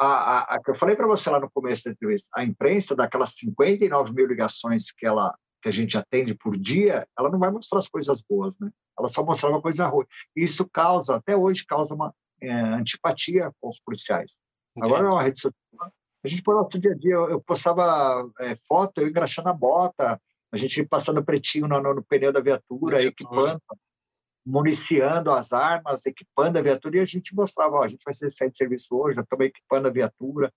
[0.01, 2.95] A, a, a, que eu falei para você lá no começo da entrevista, a imprensa,
[2.95, 7.51] daquelas 59 mil ligações que ela que a gente atende por dia, ela não vai
[7.51, 8.70] mostrar as coisas boas, né?
[8.97, 10.07] Ela só mostrava coisa ruim.
[10.37, 14.39] E isso causa, até hoje, causa uma é, antipatia com os policiais.
[14.83, 15.93] Agora é uma rede social.
[16.24, 17.14] A gente põe no nosso dia a dia.
[17.14, 20.20] Eu postava é, foto, eu engraxando a bota,
[20.53, 23.61] a gente passando pretinho no, no, no pneu da viatura, equipando,
[24.45, 28.51] municiando as armas, equipando a viatura, e a gente mostrava, ó, a gente vai sair
[28.51, 30.53] de serviço hoje, estamos equipando a viatura.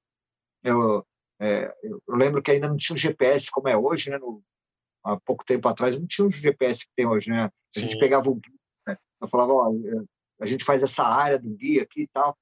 [0.64, 1.06] Eu,
[1.40, 4.18] é, eu, lembro que ainda não tinha um GPS como é hoje, né?
[4.18, 4.42] No,
[5.04, 7.46] há pouco tempo atrás não tinha um GPS que tem hoje, né?
[7.46, 7.82] A Sim.
[7.82, 8.54] gente pegava o guia,
[8.88, 8.98] né?
[9.22, 9.74] eu falava, ó,
[10.40, 12.38] a gente faz essa área do guia aqui e tal,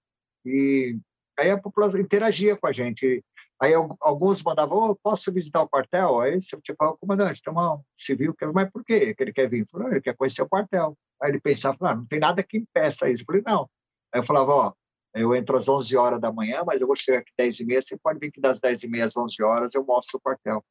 [0.45, 0.97] e
[1.39, 3.23] Aí a população interagia com a gente.
[3.61, 6.21] Aí alguns mandavam, oh, posso visitar o quartel?
[6.21, 8.45] Aí você tipo, oh, comandante, tem um civil, que...
[8.47, 9.65] mas por quê que ele quer vir?
[9.69, 10.97] Falou, ele quer conhecer o quartel.
[11.21, 13.23] Aí ele pensava, ah, não tem nada que impeça isso.
[13.23, 13.69] Eu falei, não.
[14.13, 14.73] Aí eu falava, ó,
[15.13, 17.65] eu entro às 11 horas da manhã, mas eu vou chegar aqui às 10 e
[17.65, 20.21] meia, você pode vir que das 10 e meia às 11 horas eu mostro o
[20.21, 20.63] quartel.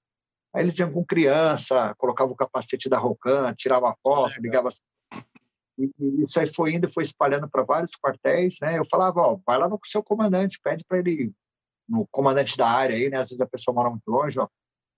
[0.54, 4.70] Aí eles iam com criança, colocavam o capacete da Rocan, tirava foto, ligava
[5.78, 8.78] e, isso aí foi indo, foi espalhando para vários quartéis, né?
[8.78, 11.32] Eu falava, ó, vai lá no seu comandante, pede para ele,
[11.88, 13.18] no comandante da área aí, né?
[13.18, 14.48] Às vezes a pessoa mora muito longe, ó,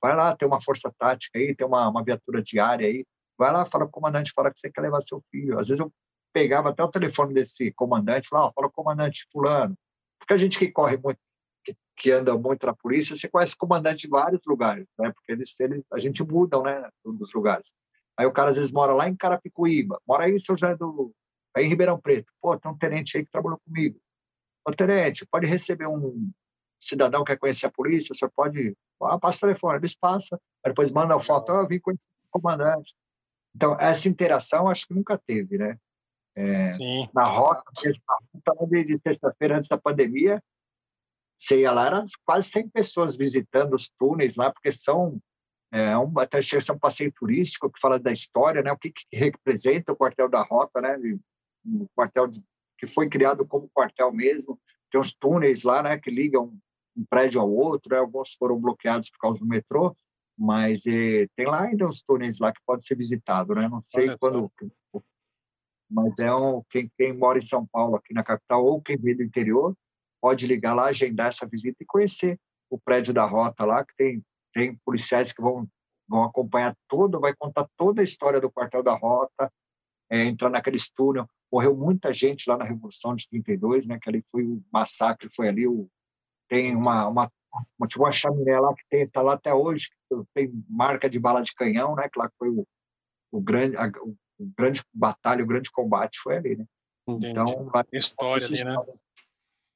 [0.00, 3.04] vai lá, tem uma força tática aí, tem uma, uma viatura diária aí,
[3.38, 5.58] vai lá, fala com o comandante, fala que você quer levar seu filho.
[5.58, 5.92] Às vezes eu
[6.32, 9.76] pegava até o telefone desse comandante, falava, ó, fala comandante fulano,
[10.18, 11.18] porque a gente que corre muito,
[11.64, 15.12] que, que, anda muito na polícia, você conhece comandante de vários lugares, né?
[15.12, 17.74] Porque eles, eles a gente muda, né, dos lugares.
[18.20, 21.10] Aí o cara às vezes mora lá em Carapicuíba, mora aí em São José do...
[21.56, 22.30] Aí em Ribeirão Preto.
[22.38, 23.98] Pô, tem um tenente aí que trabalhou comigo.
[24.68, 26.30] Ô, tenente, pode receber um,
[26.78, 31.16] cidadão quer conhecer a polícia, você pode, ah, passa o telefone, eles passam, depois manda
[31.16, 32.94] a foto, eu vim conhecer o comandante.
[33.56, 35.78] Então, essa interação acho que nunca teve, né?
[36.34, 37.08] É, Sim.
[37.14, 40.42] Na rota, de, de sexta-feira, antes da pandemia,
[41.38, 45.18] você ia lá, eram quase 100 pessoas visitando os túneis lá, porque são
[45.72, 48.72] é um, até chega um passeio turístico que fala da história, né?
[48.72, 50.96] O que, que representa o quartel da Rota, né?
[51.64, 52.42] Um quartel de,
[52.76, 54.58] que foi criado como quartel mesmo.
[54.90, 55.96] Tem uns túneis lá, né?
[55.96, 56.58] Que ligam
[56.96, 57.94] um prédio ao outro.
[57.94, 57.98] Né?
[58.00, 59.96] Alguns foram bloqueados por causa do metrô,
[60.36, 63.68] mas eh, tem lá ainda uns túneis lá que pode ser visitado, né?
[63.68, 64.52] Não sei Olha quando,
[64.92, 65.02] tô.
[65.88, 69.16] mas é um quem, quem mora em São Paulo aqui na capital ou quem vem
[69.16, 69.76] do interior
[70.20, 74.22] pode ligar lá, agendar essa visita e conhecer o prédio da Rota lá que tem
[74.52, 75.66] tem policiais que vão,
[76.08, 79.52] vão acompanhar tudo, vai contar toda a história do quartel da Rota,
[80.10, 81.28] é, entrar naquele túnel.
[81.52, 83.98] Morreu muita gente lá na Revolução de 32, né?
[84.00, 85.88] Que ali foi o massacre, foi ali o
[86.48, 87.30] tem uma uma
[87.78, 89.88] uma, tipo uma chaminé lá que tem tá lá até hoje,
[90.34, 92.08] tem marca de bala de canhão, né?
[92.08, 92.66] Que lá foi o,
[93.32, 96.64] o grande a, o, o grande batalha, o grande combate foi ali, né?
[97.08, 97.30] Entendi.
[97.30, 98.72] Então, história ali, né?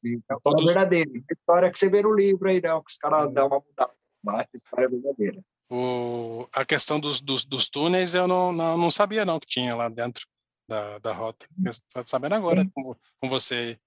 [0.05, 0.67] Então, Todos...
[0.67, 1.11] verdadeira.
[1.31, 2.69] História que você vê no livro aí, né?
[2.69, 3.93] Que os caras dão uma mudada
[4.25, 5.41] mas história verdadeira.
[5.71, 9.75] O, a questão dos, dos, dos, túneis eu não, não, não, sabia não que tinha
[9.75, 10.27] lá dentro
[10.69, 11.47] da, da rota.
[11.67, 13.79] Estou sabendo agora com, com você.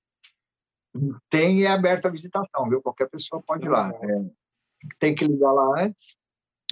[1.29, 2.81] Tem e é aberto a visitação, viu?
[2.81, 3.89] Qualquer pessoa pode ir lá.
[3.89, 4.25] É,
[4.99, 6.17] tem que ligar lá antes.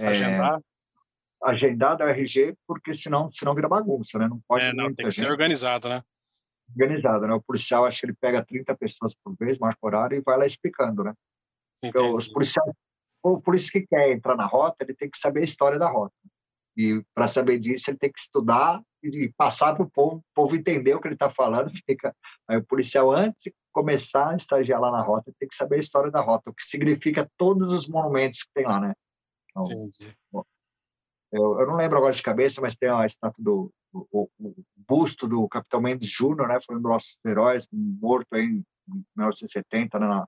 [0.01, 0.59] Agendar?
[0.59, 4.27] É, agendar da RG, porque senão, senão vira bagunça, né?
[4.27, 5.25] Não pode é, não, tem que gente.
[5.25, 6.01] ser organizado, né?
[6.71, 7.33] Organizado, né?
[7.33, 10.45] O policial, acho que ele pega 30 pessoas por vez, marca horário e vai lá
[10.45, 11.13] explicando, né?
[11.83, 12.73] Então, os policiais
[13.43, 16.13] por isso que quer entrar na rota, ele tem que saber a história da rota.
[16.77, 20.55] E para saber disso, ele tem que estudar e passar para o povo, o povo
[20.55, 21.71] entender o que ele está falando.
[21.85, 22.13] Fica
[22.47, 25.79] aí o policial antes de começar a estagiar lá na rota, tem que saber a
[25.79, 28.93] história da rota, o que significa todos os monumentos que tem lá, né?
[29.49, 29.63] Então,
[30.31, 30.43] bom,
[31.31, 34.55] eu, eu, não lembro agora de cabeça, mas tem a estátua do o, o, o
[34.87, 36.59] busto do Capitão Mendes Júnior, né?
[36.65, 38.63] Foi um dos nossos heróis, morto em
[39.15, 40.07] 1970 né?
[40.07, 40.27] na,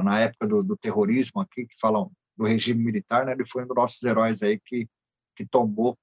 [0.00, 3.32] na época do, do, terrorismo aqui, que falam do regime militar, né?
[3.32, 4.88] Ele foi um dos nossos heróis aí que,
[5.36, 5.98] que tombou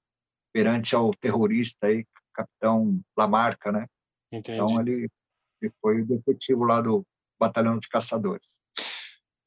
[0.54, 3.88] perante ao terrorista aí, capitão Lamarca, né?
[4.32, 4.58] Entendi.
[4.58, 5.10] Então ele,
[5.62, 7.06] ele foi o detetive lá do
[7.40, 8.60] batalhão de caçadores.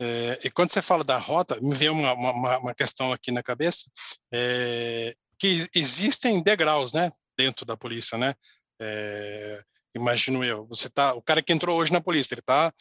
[0.01, 3.43] É, e quando você fala da rota, me veio uma, uma, uma questão aqui na
[3.43, 3.89] cabeça,
[4.33, 8.35] é, que existem degraus, né, dentro da polícia, né?
[8.81, 9.63] É,
[9.95, 12.73] imagino eu, você tá, o cara que entrou hoje na polícia, ele está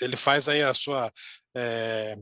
[0.00, 1.12] ele faz aí a sua
[1.56, 2.16] é,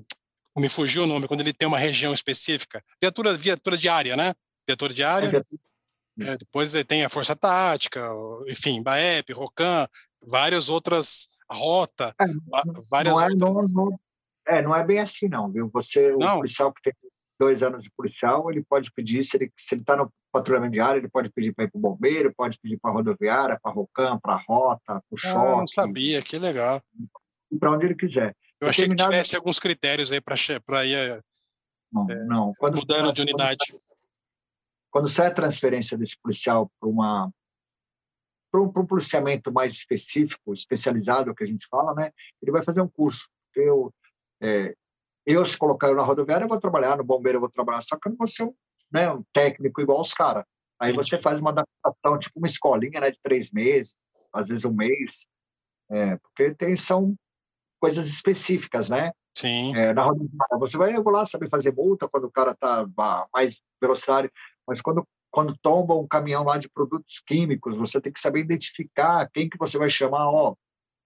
[0.56, 4.34] me fugiu o nome quando ele tem uma região específica viatura viatura diária né?
[4.66, 5.46] Viatura diária
[6.20, 8.10] é, depois tem a força tática
[8.48, 9.86] enfim Baep Rocan
[10.22, 12.26] várias outras a rota é,
[12.90, 13.72] várias não é, outras...
[13.72, 14.00] não, não,
[14.46, 15.70] é, não é bem assim não viu?
[15.72, 16.36] Você o não.
[16.36, 16.92] policial que tem
[17.40, 21.00] dois anos de policial ele pode pedir se ele se ele está no patrulhamento diário
[21.00, 24.18] ele pode pedir para ir para o bombeiro pode pedir para a rodoviária para Rocan
[24.18, 26.80] para a rota para o choque ah, não sabia que legal
[27.58, 28.36] para onde ele quiser.
[28.60, 29.10] Eu achei Determinado...
[29.10, 31.20] que tivesse alguns critérios aí para ir eh,
[31.92, 32.52] não, é, não.
[32.58, 33.58] Quando, mudando de unidade.
[33.70, 33.82] Quando,
[34.90, 37.30] quando sai a transferência desse policial para uma
[38.50, 42.12] para um, um, policiamento mais específico, especializado, que a gente fala, né?
[42.42, 43.26] Ele vai fazer um curso.
[43.56, 43.92] Eu,
[44.42, 44.74] é,
[45.24, 47.96] eu se colocar eu na rodoviária, eu vou trabalhar, no bombeiro eu vou trabalhar, só
[47.96, 48.54] que eu não vou ser um,
[48.92, 50.44] né, um técnico igual os caras.
[50.78, 53.96] Aí você faz uma adaptação, tipo uma escolinha, né, de três meses,
[54.32, 55.26] às vezes um mês,
[55.90, 57.16] é, porque tem, são
[57.82, 59.10] coisas específicas, né?
[59.36, 59.76] Sim.
[59.76, 62.86] É, na rodoviária, você vai regular, saber fazer multa quando o cara está
[63.34, 64.30] mais velocidade,
[64.64, 69.26] mas quando quando tomba um caminhão lá de produtos químicos, você tem que saber identificar
[69.32, 70.54] quem que você vai chamar, ó,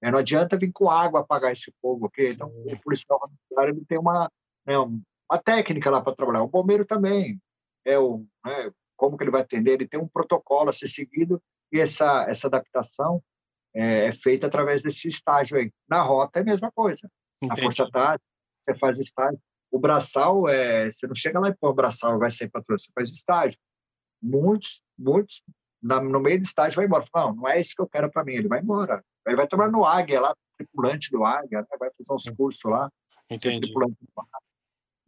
[0.02, 2.26] é, não adianta vir com água apagar esse fogo, ok?
[2.26, 4.28] Então, o policial rodoviário tem uma,
[4.66, 6.42] né, uma técnica lá para trabalhar.
[6.42, 7.40] O bombeiro também,
[7.84, 11.40] é o, né, como que ele vai atender, ele tem um protocolo a ser seguido
[11.72, 13.22] e essa, essa adaptação
[13.76, 15.70] é, é feita através desse estágio aí.
[15.88, 17.08] Na rota é a mesma coisa.
[17.42, 17.60] Entendi.
[17.60, 18.24] Na força tática,
[18.64, 19.40] você faz estágio.
[19.70, 22.90] O braçal, é, você não chega lá e põe o braçal vai ser patrulha, você
[22.94, 23.58] faz estágio.
[24.22, 25.42] Muitos, muitos,
[25.82, 27.04] na, no meio do estágio vai embora.
[27.14, 28.32] Não, não é isso que eu quero para mim.
[28.32, 29.04] Ele vai embora.
[29.26, 31.66] Ele vai trabalhar no Águia, lá, tripulante do Águia, né?
[31.78, 32.90] vai fazer uns cursos lá.
[33.30, 33.70] Entendi.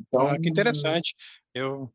[0.00, 1.14] Então, ah, que interessante.
[1.54, 1.90] Eu...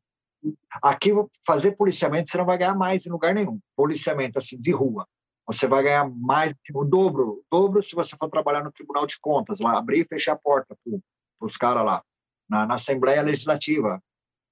[0.82, 1.12] Aqui,
[1.46, 3.60] fazer policiamento, você não vai ganhar mais em lugar nenhum.
[3.76, 5.08] Policiamento, assim, de rua
[5.46, 9.20] você vai ganhar mais o dobro, o dobro se você for trabalhar no Tribunal de
[9.20, 12.04] Contas, lá abrir e fechar a porta para os caras lá,
[12.50, 14.02] na, na, Assembleia Legislativa,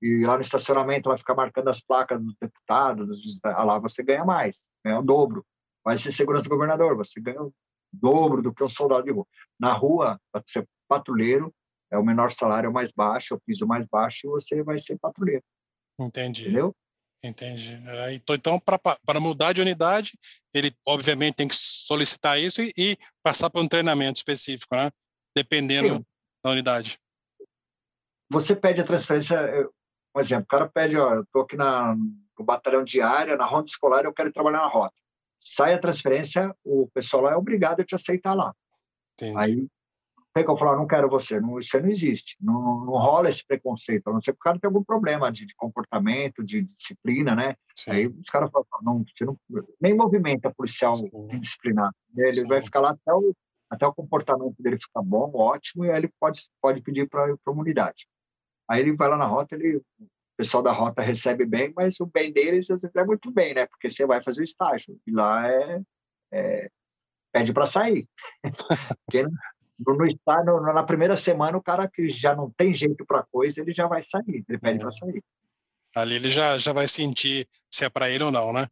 [0.02, 4.68] e lá no estacionamento vai ficar marcando as placas dos deputados, lá você ganha mais,
[4.84, 5.46] ganha o dobro.
[5.84, 7.54] Vai ser segurança do governador, você ganha o
[7.92, 9.26] dobro do que um soldado de rua.
[9.60, 11.54] Na rua, para ser patrulheiro,
[11.92, 14.64] é o menor salário é o mais baixo, é o piso mais baixo, e você
[14.64, 15.44] vai ser patrulheiro.
[16.00, 16.44] Entendi.
[16.44, 16.76] Entendeu?
[17.24, 17.80] Entendi.
[18.30, 20.12] Então, para mudar de unidade,
[20.54, 24.92] ele obviamente tem que solicitar isso e, e passar por um treinamento específico, né?
[25.36, 26.06] Dependendo Sim.
[26.44, 27.00] da unidade.
[28.30, 29.38] Você pede a transferência,
[30.16, 33.66] um exemplo, o cara pede, ó, eu estou aqui na, no batalhão diária, na ronda
[33.66, 34.96] escolar, eu quero trabalhar na rota.
[35.40, 38.54] Sai a transferência, o pessoal lá é obrigado a te aceitar lá.
[39.14, 39.38] Entendi.
[39.38, 39.68] Aí
[40.34, 44.08] tem que falar, não quero você, não, isso não existe, não, não rola esse preconceito,
[44.08, 47.56] a não ser que o cara tenha algum problema de, de comportamento, de disciplina, né?
[47.76, 47.92] Sim.
[47.92, 49.38] Aí os caras falam, não, você não,
[49.80, 50.94] nem movimenta policial
[51.38, 52.48] disciplinar, ele Sim.
[52.48, 53.36] vai ficar lá até o,
[53.70, 57.52] até o comportamento dele ficar bom, ótimo, e aí ele pode, pode pedir para a
[57.52, 58.08] unidade.
[58.70, 60.08] Aí ele vai lá na rota, ele, o
[60.38, 63.66] pessoal da rota recebe bem, mas o bem deles você é muito bem, né?
[63.66, 65.82] Porque você vai fazer o estágio, e lá é,
[66.32, 66.70] é
[67.34, 68.08] pede para sair.
[69.86, 73.74] No estágio, na primeira semana, o cara que já não tem jeito para coisa, ele
[73.74, 74.84] já vai sair, ele pede é.
[74.84, 75.24] para sair.
[75.96, 78.68] Ali ele já, já vai sentir se é para ele ou não, né?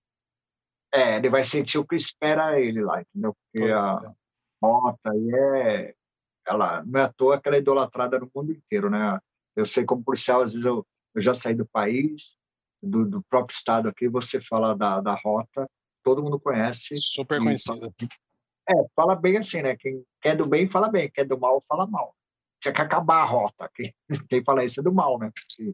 [0.94, 3.36] É, ele vai sentir o que espera ele lá, entendeu?
[3.36, 4.14] Porque pois a é.
[4.62, 5.94] moto aí é.
[6.48, 9.20] Ela, não é à toa que ela é idolatrada no mundo inteiro, né?
[9.56, 12.36] Eu sei como policial, às vezes eu, eu já saí do país,
[12.82, 15.70] do, do próprio estado aqui, você fala da, da rota,
[16.04, 16.98] todo mundo conhece.
[17.14, 17.94] Super conhecida.
[18.70, 19.76] É, fala bem assim, né?
[19.76, 21.10] Quem quer do bem, fala bem.
[21.10, 22.16] Quer do mal, fala mal.
[22.62, 23.70] Tinha que acabar a rota.
[23.74, 23.94] Quem,
[24.30, 25.32] quem fala isso é do mal, né?
[25.34, 25.74] Porque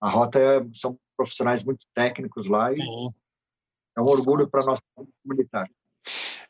[0.00, 3.10] a rota é, são profissionais muito técnicos lá e Sim.
[3.96, 4.80] é um orgulho para nós
[5.24, 5.70] militar.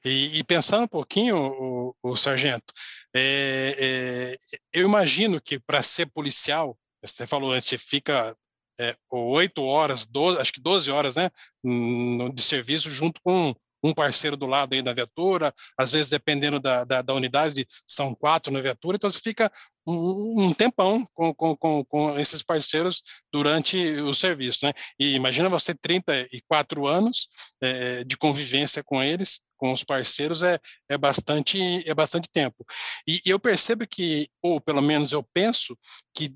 [0.03, 2.73] E, e, pensando um pouquinho, o, o sargento,
[3.15, 4.37] é, é,
[4.73, 8.35] eu imagino que para ser policial, você falou antes, fica
[8.79, 11.29] é, oito horas, 12, acho que 12 horas, né,
[12.33, 16.85] de serviço junto com um parceiro do lado aí da viatura, às vezes dependendo da,
[16.85, 19.51] da, da unidade, são quatro na viatura, então você fica
[19.87, 23.03] um, um tempão com, com, com, com, esses parceiros
[23.33, 24.73] durante o serviço, né?
[24.99, 27.29] E imagina você 34 anos
[27.61, 30.59] é, de convivência com eles, com os parceiros, é,
[30.89, 31.59] é, bastante,
[31.89, 32.65] é bastante tempo.
[33.07, 35.77] E, eu percebo que, ou pelo menos eu penso,
[36.15, 36.35] que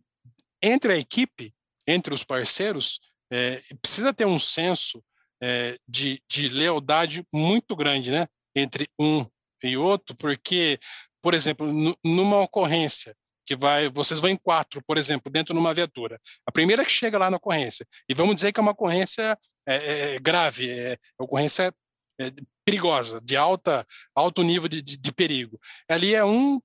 [0.62, 1.52] entre a equipe,
[1.86, 5.02] entre os parceiros, é, precisa ter um senso
[5.46, 8.26] é, de, de lealdade muito grande, né?
[8.56, 9.26] Entre um
[9.62, 10.78] e outro, porque,
[11.22, 11.66] por exemplo,
[12.02, 13.14] numa ocorrência
[13.46, 16.18] que vai, vocês vão em quatro, por exemplo, dentro de uma viatura.
[16.46, 19.38] A primeira que chega lá na ocorrência, e vamos dizer que é uma ocorrência
[19.68, 21.74] é, é, é grave, é, é ocorrência
[22.18, 22.30] é,
[22.64, 25.60] perigosa, de alta, alto nível de, de, de, perigo.
[25.90, 26.58] Ali é um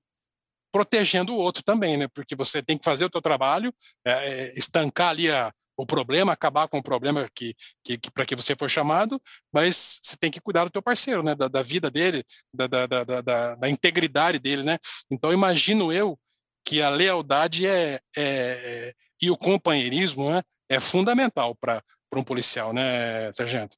[0.72, 2.08] protegendo o outro também, né?
[2.08, 3.74] Porque você tem que fazer o teu trabalho,
[4.06, 5.52] é, estancar ali a,
[5.82, 9.20] o problema, acabar com o problema que, que, que para que você foi chamado,
[9.52, 11.34] mas você tem que cuidar do teu parceiro, né?
[11.34, 12.22] Da, da vida dele,
[12.52, 14.78] da, da, da, da, da integridade dele, né?
[15.10, 16.18] Então imagino eu
[16.64, 21.82] que a lealdade é, é, é e o companheirismo né, é fundamental para
[22.14, 23.76] um policial, né, sargento?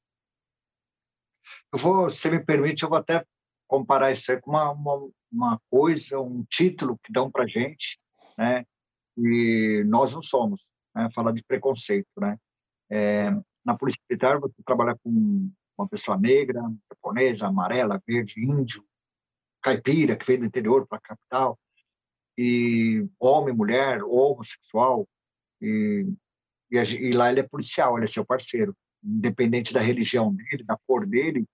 [1.71, 3.25] Eu vou, se me permite, eu vou até
[3.67, 7.99] comparar isso aí com uma, uma, uma coisa, um título que dão para gente,
[8.37, 8.65] né?
[9.17, 12.37] E nós não somos né, falar de preconceito, né?
[12.89, 13.31] É,
[13.65, 18.85] na polícia militar você trabalha com uma pessoa negra, japonesa, amarela, verde, índio,
[19.61, 21.57] caipira que vem do interior para a capital,
[22.37, 25.07] e homem, mulher, homossexual,
[25.61, 26.05] e,
[26.71, 30.77] e, e, lá ele é policial, ele é seu parceiro, independente da religião dele, da
[30.85, 31.45] cor dele,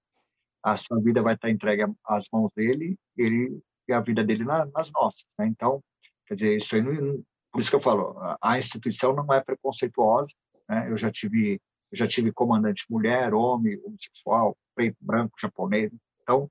[0.63, 4.91] a sua vida vai estar entregue às mãos dele, ele e a vida dele nas
[4.91, 5.47] nossas, né?
[5.47, 5.83] Então,
[6.27, 10.31] quer dizer, isso aí não, por isso que eu falo, a instituição não é preconceituosa.
[10.67, 10.89] Né?
[10.89, 15.91] Eu já tive, eu já tive comandante mulher, homem, homossexual, preto, branco, japonês.
[16.21, 16.49] Então,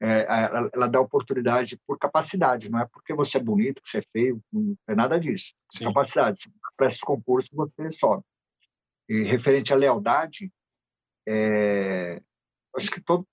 [0.00, 3.98] é, ela, ela, dá oportunidade por capacidade, não é porque você é bonito, que você
[3.98, 5.54] é feio, não é nada disso.
[5.70, 5.84] Sim.
[5.86, 6.40] Capacidade.
[6.40, 8.22] Se presta concurso, você sobe.
[9.08, 10.52] E referente à lealdade,
[11.28, 12.22] é,
[12.76, 13.26] acho que todo,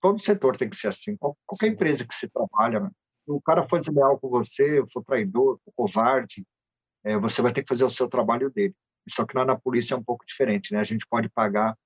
[0.00, 1.16] todo setor tem que ser assim.
[1.16, 1.72] Qualquer Sim.
[1.72, 2.90] empresa que você trabalha, né?
[3.28, 6.44] O cara for desleal com você, for traidor, for covarde,
[7.04, 8.74] é, você vai ter que fazer o seu trabalho dele.
[9.08, 10.80] Só que lá na polícia é um pouco diferente, né?
[10.80, 11.76] A gente pode pagar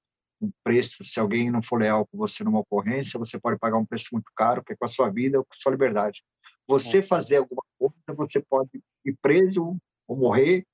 [0.41, 3.87] um preço, se alguém não for leal com você numa ocorrência, você pode pagar um
[3.87, 6.23] preço muito caro, que é com a sua vida ou com a sua liberdade.
[6.67, 8.71] Você fazer alguma coisa, você pode
[9.05, 9.77] ir preso
[10.09, 10.67] ou morrer,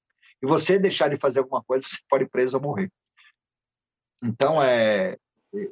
[0.42, 2.90] e você deixar de fazer alguma coisa, você pode ir preso ou morrer.
[4.22, 5.18] Então, é,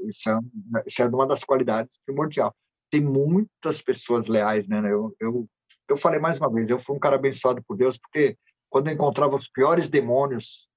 [0.07, 0.39] isso é,
[0.87, 2.55] isso é uma das qualidades primordial
[2.91, 4.79] tem muitas pessoas leais, né?
[4.91, 5.49] Eu, eu,
[5.89, 8.37] eu falei mais uma vez, eu fui um cara abençoado por Deus, porque
[8.69, 10.69] quando eu encontrava os piores demônios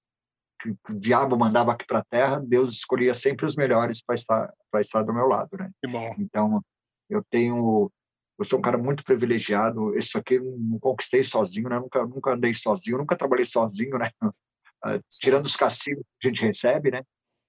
[0.62, 4.16] que, que o diabo mandava aqui para a Terra, Deus escolhia sempre os melhores para
[4.16, 5.72] estar para estar do meu lado, né?
[5.82, 6.16] Que bom.
[6.20, 6.62] Então,
[7.10, 7.91] eu tenho
[8.39, 9.93] eu sou um cara muito privilegiado.
[9.97, 11.78] Isso aqui eu não conquistei sozinho, né?
[11.78, 14.10] Nunca, nunca andei sozinho, nunca trabalhei sozinho, né?
[14.82, 17.03] Ah, tirando os castigos que a gente recebe, né?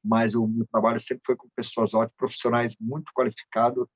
[0.04, 3.86] Mas o meu trabalho sempre foi com pessoas ótimas, profissionais muito qualificados.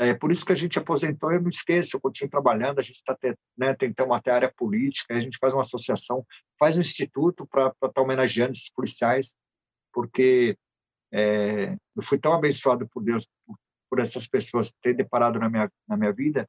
[0.00, 1.32] É por isso que a gente aposentou.
[1.32, 2.78] Eu não esqueço, eu continuo trabalhando.
[2.78, 3.16] A gente está
[3.56, 5.14] né, tentando até a área política.
[5.14, 6.24] A gente faz uma associação,
[6.58, 9.34] faz um instituto para estar tá homenageando esses policiais,
[9.92, 10.56] porque
[11.12, 13.56] é, eu fui tão abençoado por Deus por,
[13.90, 16.48] por essas pessoas ter deparado na minha na minha vida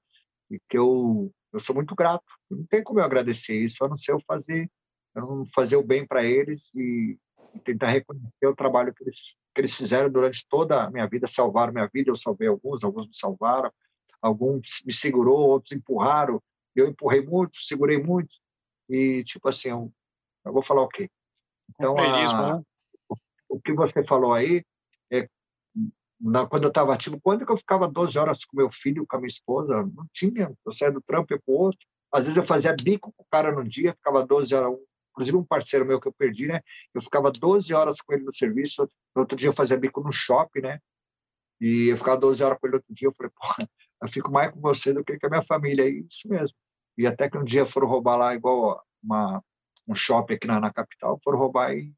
[0.52, 2.26] e que eu eu sou muito grato.
[2.50, 4.70] Não tem como eu agradecer isso, a não ser eu fazer
[5.16, 7.18] eu fazer o bem para eles e,
[7.54, 9.18] e, tentar reconhecer o trabalho que eles
[9.54, 12.12] que eles fizeram durante toda a minha vida, salvaram minha vida.
[12.12, 13.72] Eu salvei alguns, alguns me salvaram,
[14.22, 16.42] alguns me segurou, outros empurraram.
[16.76, 18.36] Eu empurrei muito, segurei muito
[18.90, 19.92] e tipo assim, eu,
[20.46, 21.10] eu vou falar o quê?
[21.70, 22.64] Então, a, né?
[23.48, 24.64] o que você falou aí,
[25.12, 25.30] é,
[26.20, 29.16] na, quando eu estava ativo, quando que eu ficava 12 horas com meu filho, com
[29.16, 29.84] a minha esposa?
[29.84, 30.52] Não tinha.
[30.66, 31.80] Eu saía do trampo e para o outro.
[32.12, 34.78] Às vezes eu fazia bico com o cara no dia, ficava 12 horas.
[35.12, 36.62] Inclusive um parceiro meu que eu perdi, né?
[36.94, 38.90] Eu ficava 12 horas com ele no serviço.
[39.16, 40.80] No outro dia eu fazia bico no shopping, né?
[41.60, 43.08] E eu ficava 12 horas com ele outro dia.
[43.08, 43.68] Eu falei, pô,
[44.02, 45.90] eu fico mais com você do que com a minha família.
[45.90, 46.56] E isso mesmo.
[46.98, 49.44] E até que um dia foram roubar lá, igual uma,
[49.88, 51.94] um shopping aqui na, na capital, foram roubar e,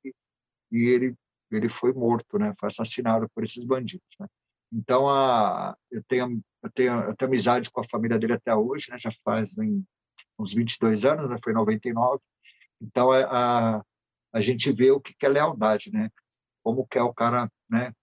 [0.71, 1.15] e ele
[1.51, 2.53] ele foi morto, né?
[2.57, 4.27] Foi assassinado por esses bandidos, né?
[4.71, 8.89] Então a eu tenho eu tenho, eu tenho amizade com a família dele até hoje,
[8.91, 8.97] né?
[8.99, 9.55] Já faz
[10.39, 11.37] uns 22 anos, né?
[11.43, 12.21] Foi em 99.
[12.81, 13.81] Então é, a
[14.33, 16.09] a gente vê o que é lealdade, né?
[16.63, 17.93] Como que é o cara, né?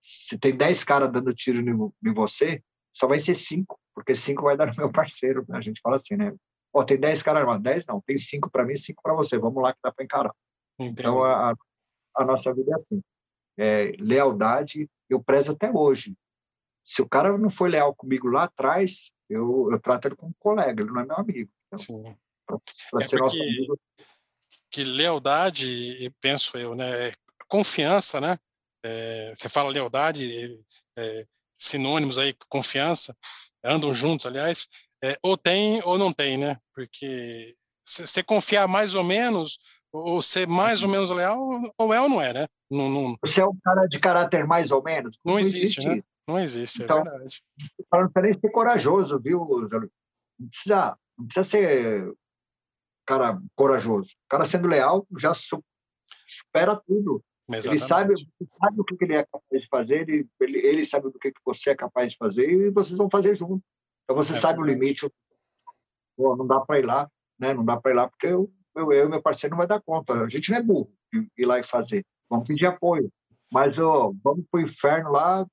[0.00, 2.62] Se tem 10 caras dando tiro em, você,
[2.92, 5.44] só vai ser cinco, porque cinco vai dar no meu parceiro.
[5.48, 5.56] Né?
[5.56, 6.34] A gente fala assim, né?
[6.72, 9.38] Ó, tem 10 caras armados, 10 não, tem cinco para mim, cinco para você.
[9.38, 10.34] Vamos lá que dá para encarar.
[10.78, 11.00] Entendi.
[11.00, 11.54] Então a,
[12.16, 13.00] a nossa vida é assim.
[13.58, 16.14] É, lealdade, eu prezo até hoje.
[16.84, 20.82] Se o cara não foi leal comigo lá atrás, eu, eu trato ele como colega,
[20.82, 21.50] ele não é meu amigo.
[21.72, 22.16] Então,
[22.90, 23.78] para é ser nosso amigo.
[24.70, 27.08] Que lealdade, penso eu, né?
[27.08, 27.12] É
[27.48, 28.38] confiança, né?
[28.84, 30.58] É, você fala lealdade,
[30.96, 33.14] é, sinônimos aí, confiança,
[33.64, 34.68] andam juntos, aliás,
[35.02, 36.56] é, ou tem ou não tem, né?
[36.74, 37.54] Porque
[37.84, 39.58] você confiar mais ou menos,
[39.92, 40.94] ou ser mais ou uhum.
[40.94, 41.38] menos leal,
[41.76, 42.46] ou é ou não é, né?
[42.70, 43.16] Não, não...
[43.24, 45.18] Você é um cara de caráter mais ou menos?
[45.24, 46.02] Não, não existe, existe, né?
[46.28, 47.42] Não existe, é então, verdade.
[47.92, 49.44] Não precisa ser corajoso, viu?
[50.38, 52.14] Não precisa, não precisa ser
[53.10, 54.10] cara corajoso.
[54.10, 57.22] O cara sendo leal já supera tudo.
[57.48, 57.68] Exatamente.
[57.68, 58.14] Ele sabe,
[58.60, 61.72] sabe o que ele é capaz de fazer, ele, ele, ele sabe do que você
[61.72, 63.62] é capaz de fazer e vocês vão fazer junto.
[64.04, 64.78] Então você é sabe verdade.
[64.78, 65.12] o limite.
[66.16, 67.52] Pô, não dá para ir lá, né?
[67.52, 69.80] Não dá para ir lá porque eu eu, eu e meu parceiro não vai dar
[69.80, 70.14] conta.
[70.14, 72.04] A gente não é burro de ir lá e fazer.
[72.28, 73.12] Vamos pedir apoio.
[73.52, 75.44] Mas ó, vamos para o inferno lá,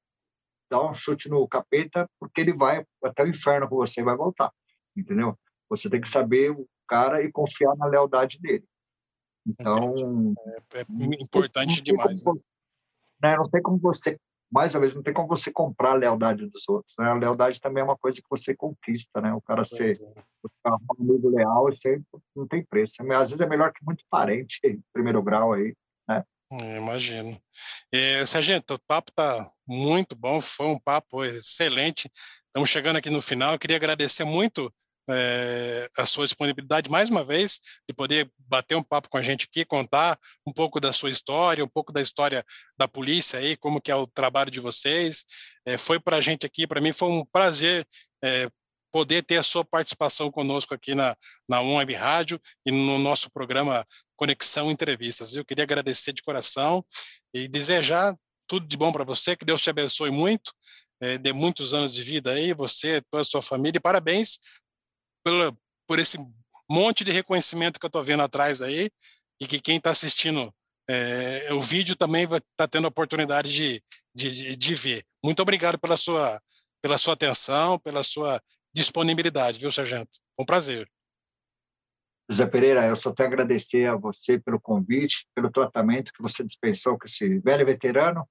[0.70, 4.16] dar um chute no capeta, porque ele vai até o inferno com você e vai
[4.16, 4.52] voltar.
[4.96, 5.38] Entendeu?
[5.70, 8.66] Você tem que saber o cara e confiar na lealdade dele.
[9.46, 10.34] Então.
[10.74, 10.86] É, é
[11.22, 12.24] importante demais.
[12.24, 12.42] Como,
[13.22, 13.36] né?
[13.36, 14.18] Não tem como você
[14.50, 16.94] mais uma vez, não tem como você comprar a lealdade dos outros.
[16.98, 17.10] Né?
[17.10, 19.34] A lealdade também é uma coisa que você conquista, né?
[19.34, 20.70] O cara ser é.
[20.70, 21.88] um amigo leal, isso
[22.36, 22.96] não tem preço.
[23.14, 24.60] Às vezes é melhor que muito parente
[24.94, 25.76] primeiro grau aí,
[26.08, 26.24] né?
[26.50, 27.38] É, imagino.
[27.92, 32.10] É, Sargento, o papo está muito bom, foi um papo excelente.
[32.46, 33.54] Estamos chegando aqui no final.
[33.54, 34.74] Eu queria agradecer muito
[35.10, 39.46] é, a sua disponibilidade mais uma vez de poder bater um papo com a gente
[39.46, 42.46] aqui, contar um pouco da sua história, um pouco da história
[42.78, 45.26] da polícia aí, como que é o trabalho de vocês.
[45.66, 47.88] É, foi para a gente aqui, para mim foi um prazer
[48.24, 48.50] é,
[48.92, 51.16] poder ter a sua participação conosco aqui na,
[51.48, 53.86] na Web Rádio e no nosso programa
[54.16, 55.36] Conexão Entrevistas.
[55.36, 56.84] Eu queria agradecer de coração
[57.34, 58.16] e desejar
[58.48, 60.54] tudo de bom para você, que Deus te abençoe muito,
[61.02, 64.40] é, dê muitos anos de vida aí, você, toda a sua família, e parabéns
[65.28, 66.18] pela, por esse
[66.70, 68.90] monte de reconhecimento que eu estou vendo atrás aí,
[69.42, 70.54] e que quem está assistindo
[70.90, 73.84] é, o vídeo também vai estar tá tendo a oportunidade de,
[74.16, 75.04] de, de, ver.
[75.22, 76.42] Muito obrigado pela sua,
[76.82, 78.42] pela sua atenção, pela sua
[78.74, 80.18] disponibilidade, viu, Sargento?
[80.40, 80.90] um prazer.
[82.30, 86.42] José Pereira, eu só tenho a agradecer a você pelo convite, pelo tratamento que você
[86.42, 88.26] dispensou com esse velho veterano,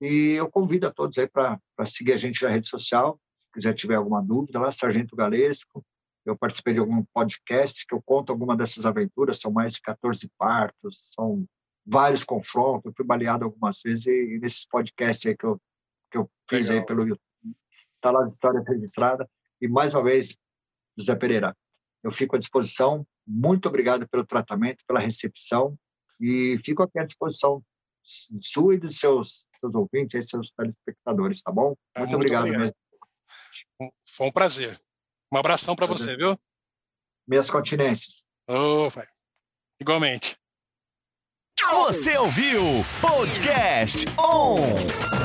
[0.00, 3.74] e eu convido a todos aí para seguir a gente na rede social, se quiser
[3.74, 5.84] tiver alguma dúvida lá, Sargento Galesco,
[6.24, 10.30] eu participei de algum podcast que eu conto alguma dessas aventuras, são mais de 14
[10.38, 11.44] partos, são
[11.84, 15.60] vários confrontos, eu fui baleado algumas vezes e, e nesses podcasts aí que eu,
[16.10, 16.80] que eu fiz Legal.
[16.80, 17.56] aí pelo YouTube,
[17.96, 19.28] está lá a história registrada.
[19.60, 20.36] E mais uma vez,
[20.96, 21.56] José Pereira,
[22.02, 25.76] eu fico à disposição, muito obrigado pelo tratamento, pela recepção
[26.20, 27.62] e fico aqui à disposição
[28.04, 31.76] sua e dos seus, seus ouvintes, seus telespectadores, tá bom?
[31.96, 32.76] Muito, muito obrigado, obrigado mesmo.
[34.04, 34.80] Foi um prazer.
[35.32, 36.38] Um abração para você, viu?
[37.26, 38.26] Minhas continências.
[38.46, 39.06] Oh, vai.
[39.80, 40.36] Igualmente.
[41.86, 42.62] Você ouviu
[43.00, 45.21] Podcast On!